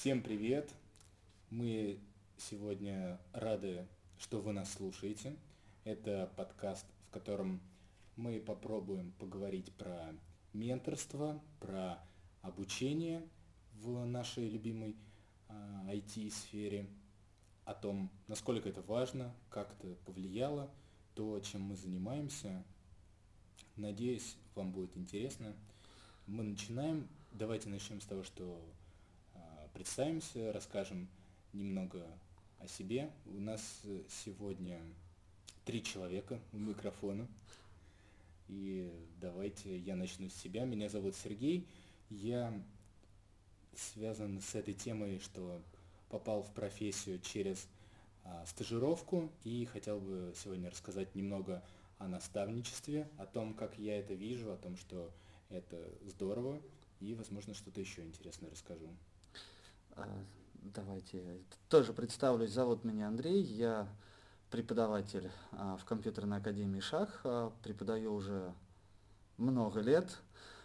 Всем 0.00 0.22
привет! 0.22 0.72
Мы 1.50 1.98
сегодня 2.36 3.20
рады, 3.32 3.84
что 4.16 4.40
вы 4.40 4.52
нас 4.52 4.72
слушаете. 4.72 5.34
Это 5.82 6.32
подкаст, 6.36 6.86
в 7.08 7.10
котором 7.10 7.60
мы 8.14 8.38
попробуем 8.38 9.10
поговорить 9.18 9.72
про 9.72 10.14
менторство, 10.52 11.42
про 11.58 11.98
обучение 12.42 13.28
в 13.72 14.04
нашей 14.04 14.48
любимой 14.48 14.94
IT-сфере, 15.48 16.88
а, 17.64 17.72
о 17.72 17.74
том, 17.74 18.08
насколько 18.28 18.68
это 18.68 18.82
важно, 18.82 19.34
как 19.50 19.72
это 19.80 19.96
повлияло, 20.04 20.70
то, 21.16 21.40
чем 21.40 21.62
мы 21.62 21.74
занимаемся. 21.74 22.64
Надеюсь, 23.74 24.36
вам 24.54 24.70
будет 24.70 24.96
интересно. 24.96 25.56
Мы 26.28 26.44
начинаем. 26.44 27.08
Давайте 27.32 27.68
начнем 27.68 28.00
с 28.00 28.06
того, 28.06 28.22
что 28.22 28.64
представимся, 29.78 30.52
расскажем 30.52 31.06
немного 31.52 32.04
о 32.58 32.66
себе. 32.66 33.12
У 33.26 33.38
нас 33.38 33.62
сегодня 34.24 34.80
три 35.64 35.84
человека 35.84 36.40
у 36.52 36.58
микрофона. 36.58 37.28
И 38.48 38.92
давайте 39.20 39.78
я 39.78 39.94
начну 39.94 40.30
с 40.30 40.34
себя. 40.34 40.64
Меня 40.64 40.88
зовут 40.88 41.14
Сергей. 41.14 41.64
Я 42.10 42.52
связан 43.76 44.40
с 44.40 44.56
этой 44.56 44.74
темой, 44.74 45.20
что 45.20 45.62
попал 46.08 46.42
в 46.42 46.52
профессию 46.54 47.20
через 47.20 47.68
а, 48.24 48.44
стажировку 48.46 49.30
и 49.44 49.64
хотел 49.66 50.00
бы 50.00 50.34
сегодня 50.42 50.70
рассказать 50.70 51.14
немного 51.14 51.62
о 51.98 52.08
наставничестве, 52.08 53.08
о 53.16 53.26
том, 53.26 53.54
как 53.54 53.78
я 53.78 54.00
это 54.00 54.14
вижу, 54.14 54.50
о 54.50 54.56
том, 54.56 54.76
что 54.76 55.12
это 55.50 55.88
здорово, 56.04 56.60
и, 56.98 57.14
возможно, 57.14 57.54
что-то 57.54 57.80
еще 57.80 58.02
интересное 58.02 58.50
расскажу. 58.50 58.88
А, 59.98 60.06
давайте 60.62 61.40
тоже 61.68 61.92
представлюсь. 61.92 62.52
Зовут 62.52 62.84
меня 62.84 63.08
Андрей, 63.08 63.42
я 63.42 63.88
преподаватель 64.48 65.28
а, 65.50 65.76
в 65.76 65.84
компьютерной 65.84 66.38
академии 66.38 66.78
ШАХ, 66.78 67.20
а, 67.24 67.52
преподаю 67.64 68.14
уже 68.14 68.54
много 69.38 69.80
лет. 69.80 70.18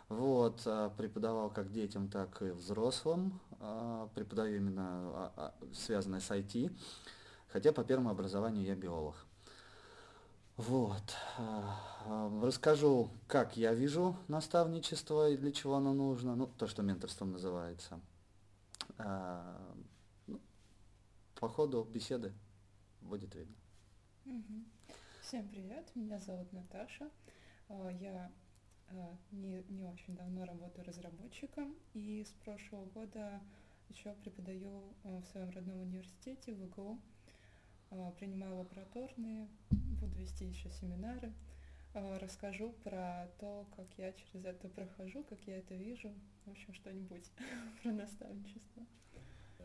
Вот, 0.10 0.62
преподавал 0.98 1.50
как 1.50 1.72
детям, 1.72 2.10
так 2.10 2.42
и 2.44 2.52
взрослым. 2.52 3.40
Преподаю 4.14 4.58
именно 4.58 5.54
связанное 5.74 6.20
с 6.20 6.30
IT. 6.30 6.72
Хотя 7.48 7.72
по 7.72 7.84
первому 7.84 8.10
образованию 8.12 8.64
я 8.64 8.76
биолог. 8.76 9.16
Вот. 10.58 11.16
Расскажу, 12.44 13.10
как 13.28 13.58
я 13.58 13.74
вижу 13.74 14.16
наставничество 14.28 15.30
и 15.30 15.38
для 15.38 15.52
чего 15.52 15.76
оно 15.76 15.94
нужно. 15.94 16.36
Ну, 16.36 16.48
то, 16.60 16.68
что 16.68 16.84
менторством 16.84 17.32
называется. 17.32 18.00
Ну, 18.98 20.42
по 21.36 21.50
ходу 21.50 21.84
беседы 21.84 22.34
будет 23.02 23.36
видно. 23.36 23.56
Всем 25.22 25.48
привет, 25.50 25.90
меня 25.96 26.20
зовут 26.20 26.52
Наташа. 26.54 27.10
А, 27.70 27.90
я 27.90 28.32
а, 28.90 29.18
не, 29.32 29.64
не 29.70 29.84
очень 29.84 30.16
давно 30.16 30.46
работаю 30.46 30.86
разработчиком 30.86 31.76
и 31.94 32.24
с 32.24 32.32
прошлого 32.44 32.86
года 32.86 33.42
еще 33.90 34.14
преподаю 34.14 34.94
а, 35.04 35.22
в 35.22 35.26
своем 35.26 35.50
родном 35.50 35.82
университете 35.82 36.54
в 36.54 36.64
ИГУ. 36.66 37.00
Принимаю 38.18 38.58
лабораторные, 38.58 39.48
буду 39.70 40.16
вести 40.18 40.46
еще 40.46 40.72
семинары. 40.72 41.32
Расскажу 41.94 42.74
про 42.84 43.30
то, 43.40 43.68
как 43.76 43.86
я 43.98 44.14
через 44.14 44.46
это 44.46 44.68
прохожу, 44.68 45.24
как 45.24 45.38
я 45.46 45.58
это 45.58 45.76
вижу. 45.76 46.12
В 46.46 46.52
общем, 46.52 46.74
что-нибудь 46.74 47.30
про 47.84 47.92
наставничество. 47.92 48.84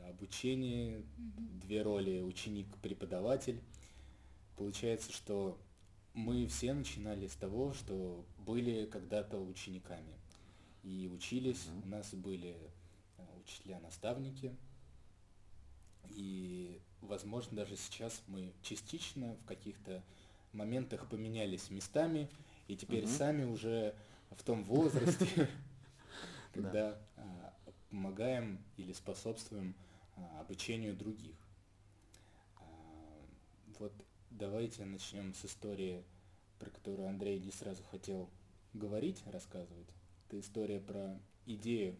Обучение, 0.06 0.98
mm-hmm. 0.98 1.60
две 1.60 1.80
роли 1.80 2.20
ученик-преподаватель. 2.20 3.62
Получается, 4.56 5.10
что 5.10 5.58
мы 6.12 6.46
все 6.48 6.74
начинали 6.74 7.26
с 7.28 7.34
того, 7.34 7.72
что 7.72 8.26
были 8.38 8.84
когда-то 8.84 9.38
учениками. 9.38 10.12
И 10.82 11.10
учились, 11.10 11.64
mm-hmm. 11.64 11.84
у 11.84 11.88
нас 11.88 12.12
были 12.12 12.56
э, 13.16 13.22
учителя-наставники. 13.42 14.54
И, 16.10 16.78
возможно, 17.00 17.56
даже 17.56 17.76
сейчас 17.76 18.22
мы 18.26 18.52
частично 18.62 19.34
в 19.36 19.46
каких-то 19.46 20.02
моментах 20.52 21.08
поменялись 21.08 21.70
местами, 21.70 22.28
и 22.66 22.76
теперь 22.76 23.04
mm-hmm. 23.04 23.16
сами 23.16 23.44
уже 23.44 23.94
в 24.30 24.42
том 24.42 24.64
возрасте, 24.64 25.48
когда 26.52 26.98
а, 27.16 27.54
помогаем 27.90 28.58
или 28.76 28.92
способствуем 28.92 29.74
а, 30.16 30.40
обучению 30.40 30.94
других. 30.96 31.36
А, 32.56 32.62
вот 33.78 33.92
Давайте 34.30 34.84
начнем 34.84 35.34
с 35.34 35.44
истории, 35.44 36.04
про 36.60 36.70
которую 36.70 37.08
Андрей 37.08 37.40
не 37.40 37.50
сразу 37.50 37.82
хотел 37.90 38.30
говорить, 38.72 39.20
рассказывать. 39.26 39.88
Это 40.26 40.38
история 40.38 40.78
про 40.78 41.18
идею 41.46 41.96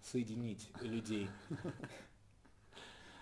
соединить 0.00 0.70
людей, 0.80 1.28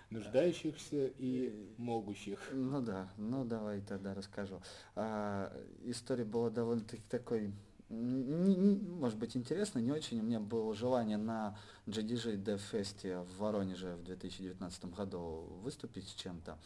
нуждающихся 0.09 1.07
и 1.17 1.53
могущих. 1.77 2.39
Ну 2.51 2.81
да, 2.81 3.09
ну 3.17 3.43
давай 3.43 3.81
тогда 3.81 4.13
расскажу. 4.13 4.61
А, 4.95 5.51
история 5.83 6.25
была 6.25 6.49
довольно-таки 6.49 7.03
такой, 7.09 7.53
может 7.89 9.17
быть, 9.17 9.35
интересной, 9.35 9.81
не 9.81 9.91
очень. 9.91 10.19
У 10.19 10.23
меня 10.23 10.39
было 10.39 10.73
желание 10.73 11.17
на 11.17 11.57
GDG 11.85 12.41
Dev 12.43 12.61
Fest 12.71 13.23
в 13.23 13.37
Воронеже 13.37 13.95
в 13.95 14.03
2019 14.03 14.85
году 14.85 15.47
выступить 15.61 16.07
с 16.07 16.13
чем-то. 16.13 16.57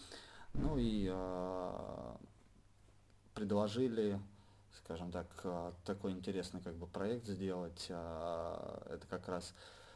Ну 0.53 0.77
и 0.77 1.07
э, 1.09 2.15
предложили, 3.33 4.19
скажем 4.83 5.11
так, 5.11 5.27
а, 5.45 5.73
такой 5.85 6.11
интересный 6.11 6.61
как 6.61 6.75
бы 6.75 6.87
проект 6.87 7.27
сделать. 7.27 7.85
Э, 7.89 8.81
это 8.89 9.07
как 9.07 9.29
раз 9.29 9.53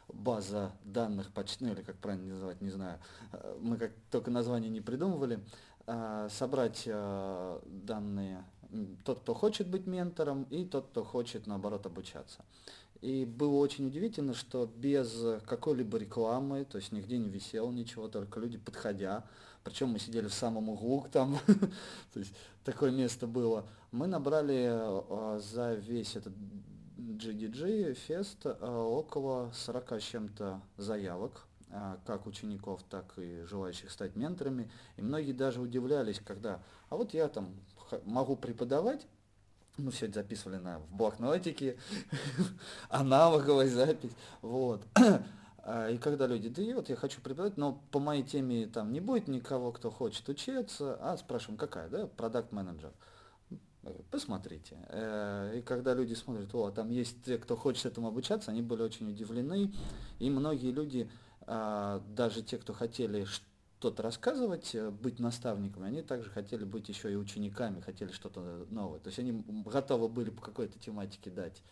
база 0.08 0.72
данных 0.84 1.32
почты, 1.32 1.64
ну 1.64 1.72
или 1.72 1.82
как 1.82 1.96
правильно 1.96 2.34
называть, 2.34 2.60
не 2.60 2.70
знаю. 2.70 2.98
Мы 3.60 3.76
как 3.76 3.92
только 4.10 4.30
название 4.30 4.70
не 4.70 4.80
придумывали. 4.80 5.40
Э, 5.86 6.28
собрать 6.30 6.82
э, 6.86 7.60
данные 7.64 8.44
тот, 9.04 9.20
кто 9.20 9.34
хочет 9.34 9.68
быть 9.68 9.86
ментором, 9.86 10.42
и 10.50 10.64
тот, 10.64 10.88
кто 10.88 11.04
хочет, 11.04 11.46
наоборот, 11.46 11.86
обучаться. 11.86 12.44
И 13.00 13.24
было 13.24 13.54
очень 13.58 13.86
удивительно, 13.86 14.34
что 14.34 14.66
без 14.66 15.16
какой-либо 15.46 15.98
рекламы, 15.98 16.64
то 16.64 16.78
есть 16.78 16.90
нигде 16.90 17.18
не 17.18 17.28
висело 17.28 17.70
ничего, 17.70 18.08
только 18.08 18.40
люди 18.40 18.58
подходя, 18.58 19.24
причем 19.62 19.90
мы 19.90 20.00
сидели 20.00 20.26
в 20.26 20.34
самом 20.34 20.68
углу 20.68 21.06
там, 21.12 21.38
то 22.12 22.18
есть 22.18 22.34
такое 22.64 22.90
место 22.90 23.28
было. 23.28 23.64
Мы 23.92 24.08
набрали 24.08 25.38
за 25.38 25.74
весь 25.74 26.16
этот 26.16 26.32
GDG 26.96 27.94
фест 27.94 28.46
а, 28.46 28.82
около 28.82 29.50
40 29.52 29.92
с 29.92 30.02
чем-то 30.02 30.60
заявок, 30.76 31.46
а, 31.70 31.98
как 32.06 32.26
учеников, 32.26 32.82
так 32.88 33.12
и 33.18 33.42
желающих 33.44 33.90
стать 33.90 34.16
менторами. 34.16 34.70
И 34.96 35.02
многие 35.02 35.32
даже 35.32 35.60
удивлялись, 35.60 36.20
когда, 36.24 36.62
а 36.88 36.96
вот 36.96 37.14
я 37.14 37.28
там 37.28 37.54
могу 38.04 38.36
преподавать, 38.36 39.06
мы 39.76 39.90
все 39.90 40.06
это 40.06 40.20
записывали 40.20 40.56
на, 40.56 40.78
в 40.78 40.90
блокнотике, 40.96 41.76
аналоговая 42.88 43.68
запись, 43.68 44.12
вот. 44.42 44.82
А, 45.68 45.90
и 45.90 45.98
когда 45.98 46.28
люди, 46.28 46.48
да 46.48 46.62
и 46.62 46.72
вот 46.74 46.88
я 46.90 46.94
хочу 46.94 47.20
преподавать, 47.20 47.56
но 47.56 47.82
по 47.90 47.98
моей 47.98 48.22
теме 48.22 48.68
там 48.68 48.92
не 48.92 49.00
будет 49.00 49.26
никого, 49.26 49.72
кто 49.72 49.90
хочет 49.90 50.28
учиться, 50.28 50.96
а 51.00 51.16
спрашиваем, 51.16 51.58
какая, 51.58 51.88
да, 51.88 52.06
продукт 52.06 52.52
менеджер. 52.52 52.92
Посмотрите. 54.10 54.76
Э, 54.88 55.58
и 55.58 55.62
когда 55.62 55.94
люди 55.94 56.14
смотрят, 56.14 56.54
о, 56.54 56.70
там 56.70 56.90
есть 56.90 57.22
те, 57.24 57.38
кто 57.38 57.56
хочет 57.56 57.86
этому 57.86 58.08
обучаться, 58.08 58.50
они 58.50 58.62
были 58.62 58.82
очень 58.82 59.08
удивлены. 59.10 59.72
И 60.18 60.30
многие 60.30 60.70
люди, 60.70 61.10
а, 61.42 62.02
даже 62.08 62.42
те, 62.42 62.58
кто 62.58 62.72
хотели 62.72 63.24
что-то 63.24 64.02
рассказывать, 64.02 64.74
э, 64.74 64.90
быть 64.90 65.18
наставниками, 65.18 65.86
они 65.86 66.02
также 66.02 66.30
хотели 66.30 66.64
быть 66.64 66.88
еще 66.88 67.12
и 67.12 67.16
учениками, 67.16 67.80
хотели 67.80 68.10
что-то 68.12 68.66
новое. 68.70 69.00
То 69.00 69.08
есть 69.08 69.18
они 69.18 69.44
готовы 69.64 70.08
были 70.08 70.30
по 70.30 70.42
какой-то 70.42 70.78
тематике 70.78 71.30
дать 71.30 71.62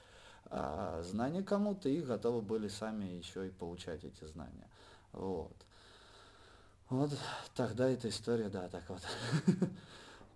а, 0.46 1.02
знания 1.02 1.42
кому-то 1.42 1.88
и 1.88 2.00
готовы 2.00 2.42
были 2.42 2.68
сами 2.68 3.04
еще 3.04 3.46
и 3.48 3.50
получать 3.50 4.04
эти 4.04 4.24
знания. 4.24 4.68
Вот. 5.12 5.56
Вот 6.90 7.10
тогда 7.54 7.88
эта 7.88 8.08
история, 8.08 8.48
да, 8.48 8.68
так 8.68 8.88
вот 8.88 9.00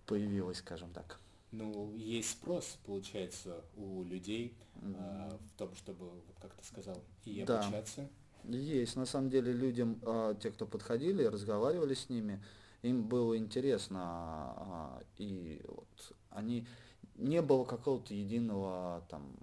появилась, 0.07 0.57
скажем 0.57 0.91
так. 0.91 1.19
Ну, 1.51 1.95
есть 1.95 2.31
спрос, 2.31 2.77
получается, 2.85 3.63
у 3.75 4.03
людей 4.03 4.55
mm-hmm. 4.75 4.95
а, 4.97 5.39
в 5.53 5.57
том, 5.57 5.75
чтобы, 5.75 6.09
вот 6.09 6.23
как 6.39 6.53
ты 6.53 6.65
сказал, 6.65 6.97
и 7.25 7.43
да. 7.43 7.61
обучаться. 7.61 8.07
Есть, 8.43 8.95
на 8.95 9.05
самом 9.05 9.29
деле, 9.29 9.51
людям, 9.51 9.99
а, 10.03 10.35
те, 10.35 10.51
кто 10.51 10.65
подходили, 10.67 11.23
разговаривали 11.23 11.95
с 11.95 12.09
ними, 12.09 12.43
им 12.83 13.07
было 13.07 13.37
интересно, 13.37 13.99
а, 14.01 15.03
и 15.17 15.61
вот 15.67 16.15
они 16.29 16.67
не 17.15 17.41
было 17.41 17.65
какого-то 17.65 18.13
единого 18.13 19.05
там 19.09 19.35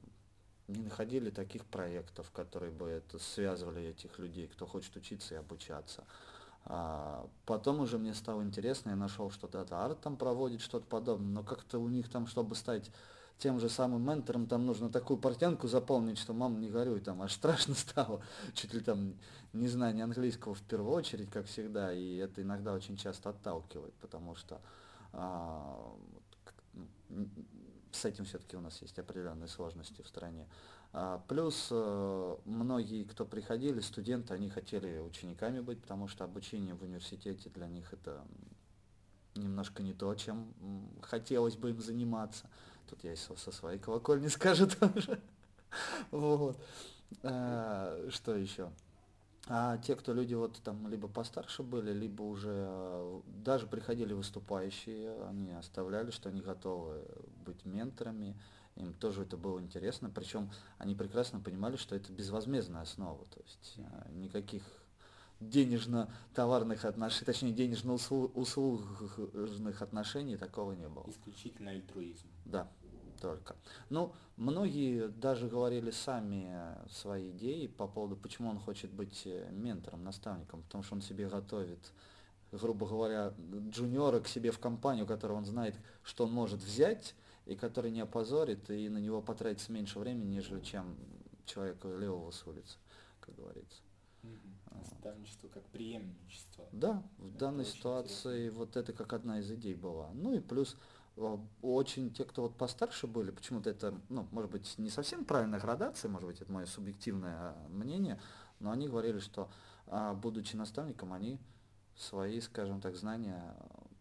не 0.69 0.83
находили 0.83 1.31
таких 1.31 1.65
проектов, 1.65 2.31
которые 2.31 2.73
бы 2.73 2.89
это 2.89 3.19
связывали 3.19 3.89
этих 3.89 4.19
людей, 4.19 4.49
кто 4.49 4.67
хочет 4.67 4.97
учиться 4.97 5.35
и 5.35 5.39
обучаться. 5.39 6.05
А 6.69 7.29
потом 7.45 7.81
уже 7.81 7.97
мне 7.97 8.13
стало 8.13 8.43
интересно, 8.43 8.91
я 8.91 8.97
нашел, 8.97 9.31
что 9.31 9.47
Data 9.47 9.71
Art 9.71 9.99
там 10.03 10.17
проводит 10.17 10.61
что-то 10.61 10.87
подобное, 10.87 11.29
но 11.29 11.43
как-то 11.45 11.79
у 11.79 11.89
них 11.89 12.09
там, 12.09 12.27
чтобы 12.27 12.57
стать 12.57 12.91
тем 13.39 13.61
же 13.61 13.69
самым 13.69 14.05
ментором, 14.05 14.47
там 14.47 14.67
нужно 14.67 14.91
такую 14.91 15.19
портянку 15.19 15.69
заполнить, 15.69 16.19
что 16.19 16.33
мама 16.33 16.59
не 16.59 16.69
горюй, 16.69 17.01
там 17.01 17.23
аж 17.23 17.33
страшно 17.33 17.75
стало, 17.77 18.21
чуть 18.53 18.75
ли 18.75 18.81
там 18.81 19.15
не 19.53 19.69
знание 19.69 20.03
английского 20.03 20.55
в 20.55 20.63
первую 20.63 20.93
очередь, 20.93 21.31
как 21.31 21.47
всегда, 21.47 21.93
и 21.93 22.17
это 22.17 22.43
иногда 22.43 22.73
очень 22.73 22.97
часто 22.97 23.31
отталкивает, 23.31 23.95
потому 24.01 24.35
что 24.35 24.61
а, 25.13 25.95
ну, 27.09 27.29
с 27.93 28.05
этим 28.05 28.25
все-таки 28.25 28.57
у 28.57 28.61
нас 28.61 28.83
есть 28.83 28.99
определенные 28.99 29.49
сложности 29.49 30.03
в 30.03 30.09
стране. 30.09 30.47
А, 30.99 31.23
плюс 31.29 31.69
э, 31.71 32.37
многие, 32.47 33.05
кто 33.05 33.27
приходили, 33.27 33.81
студенты, 33.81 34.33
они 34.33 34.49
хотели 34.49 34.99
учениками 34.99 35.61
быть, 35.61 35.79
потому 35.83 36.09
что 36.09 36.25
обучение 36.25 36.75
в 36.75 36.83
университете 36.83 37.51
для 37.51 37.69
них 37.69 37.93
это 37.93 38.25
немножко 39.35 39.83
не 39.83 39.93
то, 39.93 40.15
чем 40.15 40.55
хотелось 41.03 41.57
бы 41.57 41.69
им 41.69 41.83
заниматься. 41.83 42.49
Тут 42.89 43.05
я 43.05 43.15
со 43.15 43.53
своей 43.53 43.79
колокольни 43.79 44.29
скажу 44.29 44.67
тоже. 44.67 45.21
Вот. 46.11 46.59
А, 47.23 48.09
что 48.09 48.35
еще? 48.35 48.71
А 49.49 49.77
те, 49.77 49.97
кто 49.97 50.15
люди 50.15 50.33
вот 50.33 50.63
там 50.65 50.89
либо 50.89 51.09
постарше 51.09 51.63
были, 51.63 51.93
либо 51.93 52.23
уже 52.23 52.55
э, 52.71 53.21
даже 53.45 53.67
приходили 53.67 54.15
выступающие, 54.15 55.15
они 55.29 55.53
оставляли, 55.53 56.11
что 56.11 56.31
они 56.31 56.41
готовы 56.41 57.05
быть 57.45 57.67
менторами, 57.67 58.35
им 58.77 58.95
тоже 58.95 59.23
это 59.23 59.37
было 59.37 59.61
интересно, 59.61 60.11
причем 60.11 60.51
они 60.79 60.95
прекрасно 60.95 61.41
понимали, 61.41 61.77
что 61.77 61.97
это 61.97 62.13
безвозмездная 62.13 62.83
основа, 62.83 63.25
то 63.27 63.41
есть 63.41 63.75
э, 63.79 64.13
никаких 64.13 64.63
денежно-товарных 65.41 66.85
отношений, 66.85 67.27
точнее 67.27 67.53
денежно-услужных 67.53 69.83
отношений 69.83 70.37
такого 70.37 70.73
не 70.73 70.89
было. 70.89 71.05
Исключительно 71.09 71.73
альтруизм. 71.73 72.29
Да, 72.45 72.69
только. 73.21 73.57
Ну, 73.91 74.13
многие 74.37 75.09
даже 75.09 75.49
говорили 75.49 75.91
сами 75.91 76.77
свои 76.91 77.31
идеи 77.31 77.67
по 77.67 77.87
поводу, 77.87 78.17
почему 78.17 78.51
он 78.51 78.59
хочет 78.59 78.91
быть 78.91 79.23
э, 79.27 79.49
ментором, 79.51 80.05
наставником, 80.05 80.63
потому 80.63 80.85
что 80.85 80.95
он 80.95 81.03
себе 81.03 81.29
готовит, 81.29 81.93
грубо 82.53 82.87
говоря, 82.87 83.35
джуниора 83.71 84.21
к 84.21 84.29
себе 84.29 84.51
в 84.51 84.59
компанию, 84.59 85.07
которую 85.07 85.39
он 85.39 85.45
знает, 85.45 85.75
что 86.03 86.25
он 86.25 86.33
может 86.33 86.63
взять, 86.63 87.15
и 87.47 87.57
который 87.57 87.91
не 87.91 88.01
опозорит, 88.01 88.71
и 88.71 88.89
на 88.89 88.99
него 88.99 89.23
потратится 89.23 89.73
меньше 89.73 89.99
времени, 89.99 90.35
нежели 90.35 90.61
чем 90.61 90.97
человека 91.45 91.89
левого 91.89 92.31
с 92.31 92.47
улицы, 92.47 92.79
как 93.21 93.35
говорится. 93.37 93.83
Наставничество 94.73 95.49
как 95.49 95.63
преемничество. 95.67 96.69
Да, 96.73 97.03
в 97.19 97.29
это 97.29 97.39
данной 97.39 97.65
ситуации 97.65 98.47
интересно. 98.47 98.59
вот 98.59 98.77
это 98.77 98.93
как 98.93 99.13
одна 99.13 99.39
из 99.39 99.51
идей 99.51 99.75
была. 99.75 100.11
Ну 100.13 100.35
и 100.35 100.41
плюс 100.41 100.77
Э, 101.17 101.39
очень 101.63 102.13
те, 102.13 102.25
кто 102.25 102.43
вот 102.43 102.57
постарше 102.57 103.07
были, 103.07 103.31
почему-то 103.31 103.71
это, 103.71 103.95
ну, 104.09 104.27
может 104.33 104.51
быть, 104.51 104.75
не 104.79 104.91
совсем 104.91 105.25
правильная 105.25 105.61
градация, 105.61 106.11
может 106.11 106.29
быть, 106.29 106.41
это 106.41 106.53
мое 106.53 106.67
субъективное 106.67 107.55
мнение, 107.69 108.21
но 108.61 108.71
они 108.71 108.89
говорили, 108.89 109.19
что, 109.19 109.51
а, 109.87 110.15
будучи 110.15 110.57
наставником, 110.57 111.13
они 111.13 111.41
свои, 111.97 112.41
скажем 112.41 112.81
так, 112.81 112.97
знания 112.97 113.57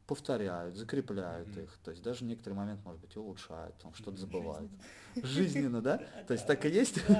повторяют, 0.07 0.75
закрепляют 0.75 1.49
mm-hmm. 1.49 1.63
их, 1.63 1.77
то 1.83 1.91
есть 1.91 2.03
даже 2.03 2.25
некоторый 2.25 2.53
момент, 2.53 2.83
может 2.85 3.01
быть, 3.01 3.15
улучшают, 3.17 3.75
там 3.77 3.93
что-то 3.93 4.17
забывают. 4.17 4.71
Жизненно, 5.15 5.81
да? 5.81 5.97
То 6.27 6.33
есть 6.33 6.45
так 6.45 6.65
и 6.65 6.69
есть? 6.69 6.99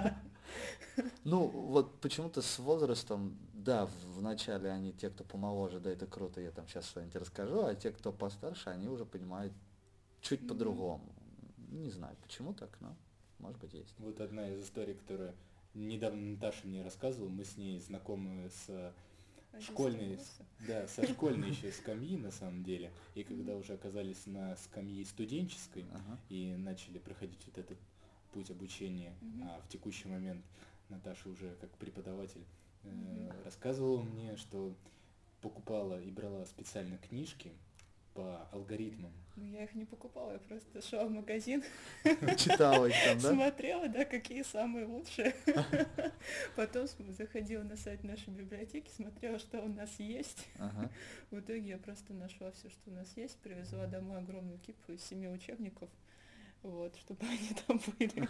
Ну, 1.26 1.48
вот 1.48 2.00
почему-то 2.00 2.42
с 2.42 2.60
возрастом, 2.60 3.38
да, 3.54 3.90
вначале 4.14 4.70
они, 4.70 4.94
те, 4.94 5.10
кто 5.10 5.26
помоложе, 5.26 5.82
да, 5.82 5.90
это 5.90 6.06
круто, 6.06 6.40
я 6.40 6.52
там 6.52 6.68
сейчас 6.68 6.86
что-нибудь 6.86 7.16
расскажу, 7.16 7.66
а 7.66 7.76
те, 7.76 7.92
кто 7.92 8.14
постарше, 8.14 8.70
они 8.70 8.88
уже 8.88 9.06
понимают 9.06 9.52
чуть 10.22 10.48
по-другому. 10.48 11.14
Не 11.72 11.90
знаю, 11.90 12.16
почему 12.22 12.54
так, 12.54 12.70
но 12.80 12.96
может 13.40 13.60
быть 13.60 13.74
есть. 13.74 13.94
Вот 13.98 14.22
одна 14.22 14.48
из 14.50 14.64
историй, 14.64 14.94
которая 14.94 15.36
недавно 15.74 16.22
Наташа 16.22 16.66
мне 16.66 16.82
рассказывала, 16.82 17.30
мы 17.30 17.44
с 17.44 17.58
ней 17.58 17.80
знакомы 17.80 18.50
с 18.50 18.94
школьной, 19.62 20.20
да, 20.68 20.88
со 20.88 21.06
школьной 21.08 21.50
еще 21.52 21.72
скамьи 21.74 22.18
на 22.18 22.32
самом 22.32 22.64
деле, 22.64 22.92
и 23.14 23.24
когда 23.24 23.56
уже 23.56 23.74
оказались 23.74 24.26
на 24.26 24.56
скамье 24.58 25.06
студенческой 25.06 25.86
ага. 25.94 26.20
и 26.30 26.56
начали 26.58 27.00
проходить 27.00 27.46
вот 27.46 27.58
этот 27.58 27.78
путь 28.34 28.52
обучения, 28.52 29.14
угу. 29.22 29.44
а 29.50 29.62
в 29.62 29.70
текущий 29.70 30.08
момент 30.08 30.44
Наташа 30.90 31.30
уже 31.30 31.56
как 31.62 31.70
преподаватель 31.78 32.46
э, 32.84 33.32
рассказывала 33.44 34.04
мне, 34.04 34.36
что 34.38 34.76
покупала 35.42 36.02
и 36.02 36.10
брала 36.10 36.46
специально 36.46 36.98
книжки 36.98 37.52
по 38.16 38.48
алгоритмам. 38.54 39.12
Ну, 39.36 39.46
я 39.46 39.66
их 39.66 39.76
не 39.76 39.84
покупала, 39.84 40.32
я 40.32 40.40
просто 40.40 40.82
шла 40.82 41.06
в 41.06 41.12
магазин. 41.12 41.62
Читала 42.38 42.86
их 42.86 42.96
там, 43.06 43.20
да? 43.20 43.34
Смотрела, 43.34 43.90
да, 43.90 44.06
какие 44.06 44.42
самые 44.44 44.86
лучшие. 44.86 45.36
Потом 46.56 46.88
заходила 47.10 47.64
на 47.64 47.76
сайт 47.76 48.06
нашей 48.06 48.30
библиотеки, 48.30 48.90
смотрела, 48.90 49.38
что 49.38 49.62
у 49.62 49.68
нас 49.68 50.00
есть. 50.00 50.48
Ага. 50.58 50.90
В 51.30 51.40
итоге 51.42 51.72
я 51.72 51.78
просто 51.78 52.14
нашла 52.14 52.52
все, 52.54 52.70
что 52.70 52.90
у 52.90 52.94
нас 52.94 53.12
есть, 53.18 53.38
привезла 53.40 53.86
домой 53.86 54.20
огромную 54.20 54.60
кипу 54.60 54.94
из 54.94 55.04
семи 55.04 55.28
учебников, 55.28 55.90
вот, 56.64 56.96
чтобы 57.02 57.26
они 57.26 57.50
там 57.68 57.82
были. 58.00 58.30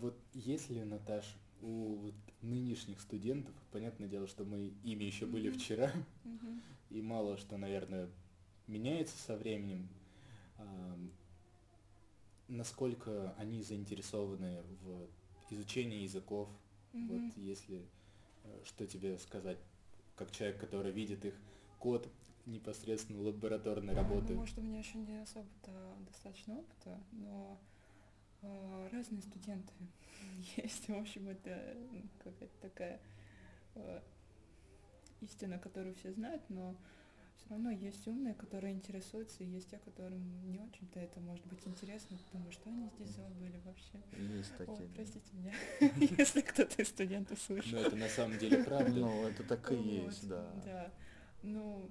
Вот 0.00 0.16
если, 0.32 0.84
Наташа, 0.84 1.36
у 1.62 1.96
вот 1.96 2.14
нынешних 2.42 3.00
студентов, 3.00 3.54
понятное 3.72 4.08
дело, 4.08 4.26
что 4.26 4.44
мы 4.44 4.72
ими 4.84 5.04
еще 5.04 5.26
были 5.26 5.50
mm-hmm. 5.50 5.58
вчера, 5.58 5.92
mm-hmm. 6.24 6.62
и 6.90 7.02
мало 7.02 7.36
что, 7.36 7.56
наверное, 7.56 8.08
меняется 8.66 9.16
со 9.18 9.36
временем. 9.36 9.88
А, 10.58 10.98
насколько 12.48 13.34
они 13.38 13.62
заинтересованы 13.62 14.62
в 14.82 15.08
изучении 15.50 16.02
языков, 16.02 16.48
mm-hmm. 16.92 17.06
вот 17.08 17.36
если 17.36 17.82
э, 18.44 18.62
что 18.64 18.86
тебе 18.86 19.18
сказать, 19.18 19.58
как 20.16 20.30
человек, 20.30 20.58
который 20.60 20.92
видит 20.92 21.24
их 21.24 21.34
код 21.78 22.08
непосредственно 22.46 23.22
лабораторной 23.22 23.94
работы. 23.94 24.32
Ну, 24.32 24.40
может, 24.40 24.58
у 24.58 24.62
меня 24.62 24.78
еще 24.78 24.98
не 24.98 25.22
особо-то 25.22 25.96
достаточно 26.06 26.56
опыта, 26.56 26.98
но 27.12 27.58
разные 28.92 29.22
студенты 29.22 29.72
есть. 30.56 30.88
В 30.88 30.94
общем, 30.94 31.28
это 31.28 31.76
какая-то 32.18 32.58
такая 32.60 33.00
э, 33.74 34.00
истина, 35.20 35.58
которую 35.58 35.94
все 35.94 36.12
знают, 36.12 36.42
но 36.48 36.76
все 37.38 37.50
равно 37.50 37.70
есть 37.70 38.06
умные, 38.06 38.34
которые 38.34 38.74
интересуются, 38.74 39.44
и 39.44 39.46
есть 39.46 39.70
те, 39.70 39.78
которым 39.78 40.50
не 40.50 40.58
очень-то 40.58 41.00
это 41.00 41.20
может 41.20 41.46
быть 41.46 41.66
интересно. 41.66 42.18
Думаю, 42.32 42.52
что 42.52 42.68
они 42.68 42.88
здесь 42.96 43.10
забыли 43.10 43.60
вообще. 43.64 44.00
Есть 44.36 44.56
такие. 44.56 44.78
Ой, 44.78 44.90
простите 44.94 45.30
меня, 45.32 45.54
если 46.18 46.40
кто-то 46.40 46.82
из 46.82 46.88
студентов 46.88 47.40
слышал. 47.40 47.78
Но 47.78 47.86
это 47.86 47.96
на 47.96 48.08
самом 48.08 48.38
деле 48.38 48.64
правда. 48.64 48.88
Ну, 48.98 49.26
это 49.28 49.44
так 49.44 49.70
и 49.72 49.76
есть, 49.76 50.28
да. 50.28 50.50
Да. 50.64 50.92
Ну, 51.42 51.90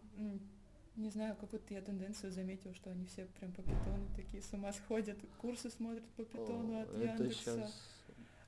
не 0.98 1.10
знаю, 1.10 1.36
какую-то 1.36 1.74
я 1.74 1.82
тенденцию 1.82 2.32
заметила, 2.32 2.74
что 2.74 2.90
они 2.90 3.06
все 3.06 3.26
прям 3.40 3.52
по 3.54 3.62
питону 3.62 4.08
такие 4.16 4.42
с 4.42 4.52
ума 4.54 4.74
сходят, 4.74 5.18
курсы 5.38 5.70
смотрят 5.70 6.04
по 6.16 6.24
питону 6.26 6.82
от 6.82 6.94
Яндекса. 6.98 7.72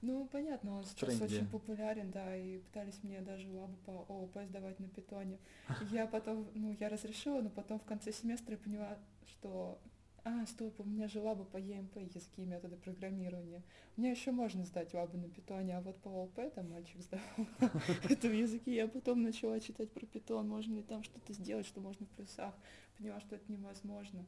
Ну, 0.01 0.27
понятно, 0.31 0.77
он 0.77 0.85
сейчас 0.85 1.17
тренде. 1.17 1.25
очень 1.25 1.47
популярен, 1.47 2.09
да, 2.09 2.35
и 2.35 2.59
пытались 2.59 3.03
мне 3.03 3.19
даже 3.21 3.49
лабу 3.49 3.75
по 3.85 4.05
ООП 4.07 4.45
сдавать 4.47 4.79
на 4.79 4.87
питоне. 4.87 5.37
Я 5.91 6.07
потом, 6.07 6.47
ну, 6.53 6.75
я 6.79 6.87
разрешила, 6.87 7.41
но 7.41 7.49
потом 7.49 7.79
в 7.79 7.83
конце 7.83 8.13
семестра 8.13 8.53
я 8.53 8.57
поняла, 8.57 8.97
что 9.25 9.77
а, 10.23 10.45
стоп, 10.45 10.79
у 10.79 10.83
меня 10.83 11.07
же 11.07 11.21
лаба 11.21 11.43
по 11.43 11.57
ЯМП, 11.57 11.97
языки 11.97 12.41
и 12.41 12.45
методы 12.45 12.75
программирования. 12.75 13.63
Мне 13.95 14.11
еще 14.11 14.31
можно 14.31 14.65
сдать 14.65 14.93
лабы 14.93 15.17
на 15.17 15.29
питоне, 15.29 15.77
а 15.77 15.81
вот 15.81 15.97
по 16.01 16.09
ООП 16.09 16.53
там 16.53 16.69
мальчик 16.69 17.01
сдавал 17.01 17.47
это 18.09 18.27
в 18.27 18.33
языке. 18.33 18.75
Я 18.75 18.87
потом 18.87 19.23
начала 19.23 19.59
читать 19.59 19.91
про 19.91 20.05
питон, 20.05 20.47
можно 20.47 20.75
ли 20.75 20.83
там 20.83 21.03
что-то 21.03 21.33
сделать, 21.33 21.65
что 21.65 21.81
можно 21.81 22.05
в 22.05 22.09
плюсах. 22.09 22.53
Поняла, 22.97 23.19
что 23.21 23.35
это 23.35 23.51
невозможно. 23.51 24.25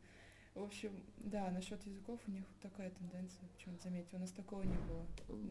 В 0.53 0.63
общем, 0.63 0.91
да, 1.17 1.50
насчет 1.50 1.81
языков 1.86 2.19
у 2.27 2.31
них 2.31 2.43
такая 2.62 2.89
тенденция, 2.91 3.48
почему-то 3.55 3.83
заметил, 3.83 4.17
у 4.17 4.19
нас 4.19 4.31
такого 4.31 4.63
не 4.63 4.75
было 4.75 5.05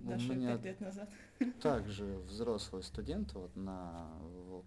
даже 0.04 0.28
пять 0.34 0.62
лет 0.62 0.80
назад. 0.80 1.10
Также 1.62 2.18
взрослые 2.18 2.82
студенты 2.82 3.38
вот 3.38 3.56
на 3.56 4.12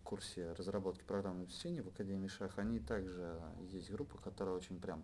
курсе 0.04 0.54
разработки 0.54 1.04
программного 1.04 1.46
обеспечения 1.46 1.84
в 1.84 1.88
Академии 1.90 2.28
Шах, 2.28 2.58
они 2.58 2.80
также 2.80 3.40
есть 3.70 3.92
группа, 3.92 4.18
которая 4.18 4.56
очень 4.56 4.80
прям 4.80 5.04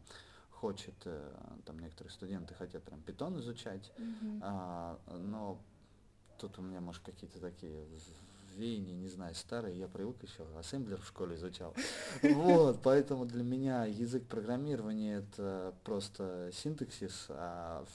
хочет, 0.59 0.95
э, 1.05 1.31
там 1.65 1.79
некоторые 1.79 2.11
студенты 2.11 2.53
хотят 2.53 2.83
прям 2.83 3.01
питон 3.01 3.39
изучать, 3.39 3.91
mm-hmm. 3.97 4.39
а, 4.41 4.99
но 5.17 5.57
тут 6.37 6.59
у 6.59 6.61
меня, 6.61 6.81
может, 6.81 7.01
какие-то 7.03 7.39
такие 7.39 7.85
веяние, 8.57 8.95
не 8.95 9.07
знаю, 9.07 9.33
старый, 9.35 9.75
я 9.77 9.87
привык 9.87 10.21
еще, 10.21 10.45
ассемблер 10.57 10.99
в 11.01 11.07
школе 11.07 11.35
изучал. 11.35 11.73
Вот, 12.23 12.81
поэтому 12.83 13.25
для 13.25 13.43
меня 13.43 13.85
язык 13.85 14.25
программирования 14.25 15.17
это 15.17 15.73
просто 15.83 16.49
синтаксис, 16.53 17.27
а 17.29 17.85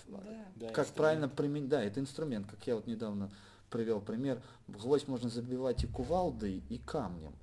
Да. 0.56 0.71
как 0.71 0.88
правильно 0.88 1.28
применить, 1.28 1.68
да, 1.68 1.83
это 1.83 2.00
инструмент, 2.00 2.47
как 2.47 2.66
я 2.66 2.76
вот 2.76 2.87
недавно 2.87 3.30
привел 3.71 4.00
пример, 4.00 4.40
гвоздь 4.68 5.09
можно 5.09 5.28
забивать 5.28 5.85
и 5.85 5.87
кувалдой, 5.87 6.62
и 6.68 6.78
камнем. 6.78 7.35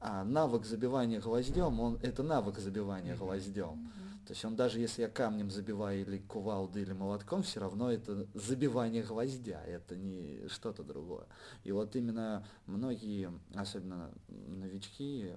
А 0.00 0.24
навык 0.24 0.64
забивания 0.64 1.20
гвоздем, 1.20 1.78
он, 1.78 1.98
это 2.02 2.22
навык 2.22 2.58
забивания 2.58 3.16
гвоздем. 3.16 3.90
То 4.26 4.32
есть 4.32 4.44
он 4.44 4.54
даже 4.54 4.78
если 4.78 5.02
я 5.02 5.08
камнем 5.08 5.50
забиваю 5.50 6.00
или 6.02 6.18
кувалдой 6.18 6.82
или 6.82 6.92
молотком, 6.92 7.42
все 7.42 7.60
равно 7.60 7.90
это 7.90 8.26
забивание 8.34 9.02
гвоздя, 9.02 9.62
это 9.64 9.96
не 9.96 10.46
что-то 10.48 10.84
другое. 10.84 11.26
И 11.64 11.72
вот 11.72 11.96
именно 11.96 12.46
многие, 12.66 13.32
особенно 13.54 14.12
новички, 14.28 15.32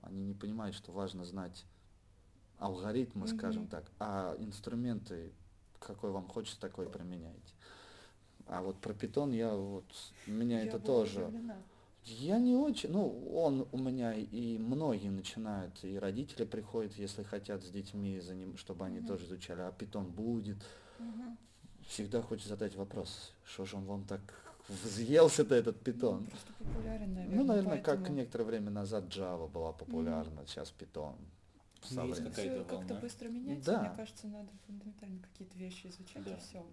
они 0.00 0.24
не 0.24 0.34
понимают, 0.34 0.74
что 0.74 0.90
важно 0.92 1.24
знать 1.24 1.66
алгоритмы, 2.58 3.26
скажем 3.26 3.64
Мгм. 3.64 3.70
так, 3.70 3.90
а 3.98 4.36
инструменты, 4.38 5.32
какой 5.78 6.10
вам 6.10 6.26
хочется, 6.26 6.60
такой 6.60 6.88
применяйте. 6.88 7.54
А 8.46 8.62
вот 8.62 8.80
про 8.80 8.94
питон 8.94 9.32
я 9.32 9.54
вот, 9.54 9.84
меня 10.26 10.60
Я 10.60 10.66
это 10.66 10.78
тоже... 10.78 11.26
удивлена. 11.26 11.62
Я 12.18 12.38
не 12.38 12.56
очень, 12.56 12.90
ну, 12.90 13.08
он 13.34 13.68
у 13.70 13.78
меня 13.78 14.12
и 14.14 14.58
многие 14.58 15.08
начинают, 15.10 15.84
и 15.84 15.96
родители 15.98 16.44
приходят, 16.44 16.92
если 16.98 17.22
хотят 17.22 17.62
с 17.62 17.70
детьми, 17.70 18.18
за 18.20 18.34
ним, 18.34 18.56
чтобы 18.56 18.84
они 18.84 18.98
Мгм. 18.98 19.06
тоже 19.06 19.26
изучали, 19.26 19.60
а 19.60 19.70
питон 19.70 20.06
будет. 20.10 20.58
Мгм. 20.98 21.38
Всегда 21.86 22.20
хочется 22.20 22.48
задать 22.50 22.74
вопрос, 22.74 23.32
что 23.44 23.64
же 23.64 23.76
он 23.76 23.84
вам 23.84 24.04
так 24.04 24.20
взъелся-то 24.68 25.54
этот 25.54 25.76
Ну, 25.76 25.82
питон? 25.84 26.14
он 26.16 26.26
просто 26.26 26.52
популярен, 26.58 27.14
наверное. 27.14 27.36
Ну, 27.38 27.44
наверное, 27.44 27.78
как 27.78 27.98
поэтому 27.98 28.16
некоторое 28.16 28.44
время 28.44 28.70
назад 28.70 29.04
Java 29.04 29.48
была 29.48 29.72
популярна, 29.72 30.44
сейчас 30.46 30.70
питон. 30.70 31.14
Ну, 31.90 32.06
есть 32.06 32.22
какая-то 32.22 32.64
как-то 32.64 32.94
быстро 32.94 33.28
меняется. 33.28 33.72
Да. 33.72 33.80
Мне 33.80 33.96
кажется, 33.96 34.26
надо 34.28 34.50
фундаментально 34.66 35.20
какие-то 35.22 35.58
вещи 35.58 35.86
изучать 35.86 36.24
Да. 36.24 36.34
и 36.36 36.40
все. 36.40 36.66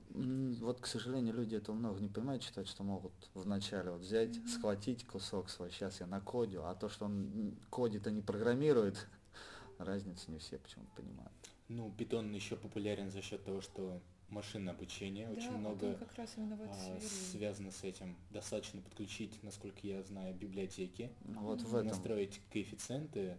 Вот, 0.63 0.79
к 0.81 0.85
сожалению, 0.85 1.33
люди 1.35 1.55
этого 1.55 1.75
много 1.75 1.99
не 1.99 2.09
понимают, 2.09 2.43
считают, 2.43 2.67
что 2.67 2.83
могут 2.83 3.13
вначале 3.33 3.91
вот 3.91 4.01
взять, 4.01 4.37
Мгм. 4.37 4.47
схватить 4.47 5.05
кусок 5.07 5.49
свой, 5.49 5.71
сейчас 5.71 5.99
я 6.01 6.07
накодю, 6.07 6.63
а 6.65 6.75
то, 6.75 6.89
что 6.89 7.05
он 7.05 7.55
кодит, 7.69 8.05
а 8.07 8.11
не 8.11 8.21
программирует, 8.21 9.07
разницы 9.77 10.31
не 10.31 10.39
все 10.39 10.57
почему-то 10.57 10.91
понимают. 10.95 11.31
Ну, 11.69 11.91
питон 11.91 12.33
еще 12.33 12.55
популярен 12.55 13.11
за 13.11 13.21
счет 13.21 13.43
того, 13.43 13.61
что 13.61 14.01
машинное 14.29 14.73
обучение 14.73 15.29
очень 15.29 15.51
да, 15.51 15.57
много 15.57 15.85
вот 15.85 15.93
он 15.93 15.99
как 16.07 16.15
раз 16.15 16.33
именно 16.37 16.55
в 16.55 16.61
этой 16.61 16.97
а, 16.97 16.99
связано 17.31 17.71
с 17.71 17.83
этим. 17.83 18.15
Достаточно 18.29 18.81
подключить, 18.81 19.41
насколько 19.43 19.79
я 19.83 20.01
знаю, 20.03 20.33
библиотеки, 20.35 21.11
Ну, 21.25 21.41
Вот 21.41 21.61
в 21.63 21.75
этом. 21.75 21.87
настроить 21.87 22.41
коэффициенты 22.51 23.37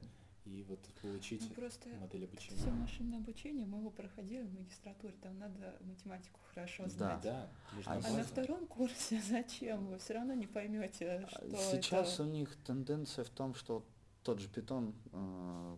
и 0.49 0.63
вот 0.65 0.81
получить 1.03 1.43
Ну, 1.49 1.55
просто 1.55 1.89
модель 2.01 2.25
обучения. 2.25 2.57
все 2.57 2.71
машинное 2.71 3.19
обучение 3.19 3.67
мы 3.67 3.79
его 3.79 3.91
проходили 3.91 4.43
в 4.43 4.55
магистратуре, 4.55 5.15
там 5.23 5.39
надо 5.39 5.77
математику 5.83 6.41
хорошо 6.55 6.85
Да. 6.85 6.91
знать. 6.91 7.23
Да, 7.23 7.49
нужна 7.75 7.93
А 7.95 8.01
А 8.05 8.11
на 8.17 8.23
втором 8.25 8.67
курсе 8.67 9.21
зачем? 9.29 9.87
Вы 9.89 9.99
все 9.99 10.15
равно 10.15 10.35
не 10.35 10.47
поймете, 10.47 11.11
А 11.11 11.29
что 11.29 11.57
Сейчас 11.73 12.15
это. 12.15 12.23
у 12.23 12.27
них 12.27 12.57
тенденция 12.65 13.25
в 13.25 13.31
том, 13.31 13.55
что 13.55 13.85
тот 14.23 14.39
же 14.41 14.49
питон, 14.49 14.95
э, 15.13 15.77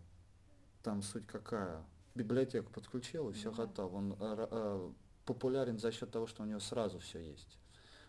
там 0.82 1.02
суть 1.02 1.26
какая? 1.26 1.84
Библиотеку 2.14 2.72
подключил 2.72 3.30
и 3.30 3.32
все 3.32 3.50
Да. 3.50 3.66
готово. 3.66 3.96
Он 3.96 4.12
э, 4.12 4.16
э, 4.50 4.92
популярен 5.26 5.78
за 5.78 5.92
счет 5.92 6.10
того, 6.10 6.26
что 6.26 6.42
у 6.42 6.46
него 6.46 6.60
сразу 6.60 6.98
все 6.98 7.18
есть. 7.20 7.58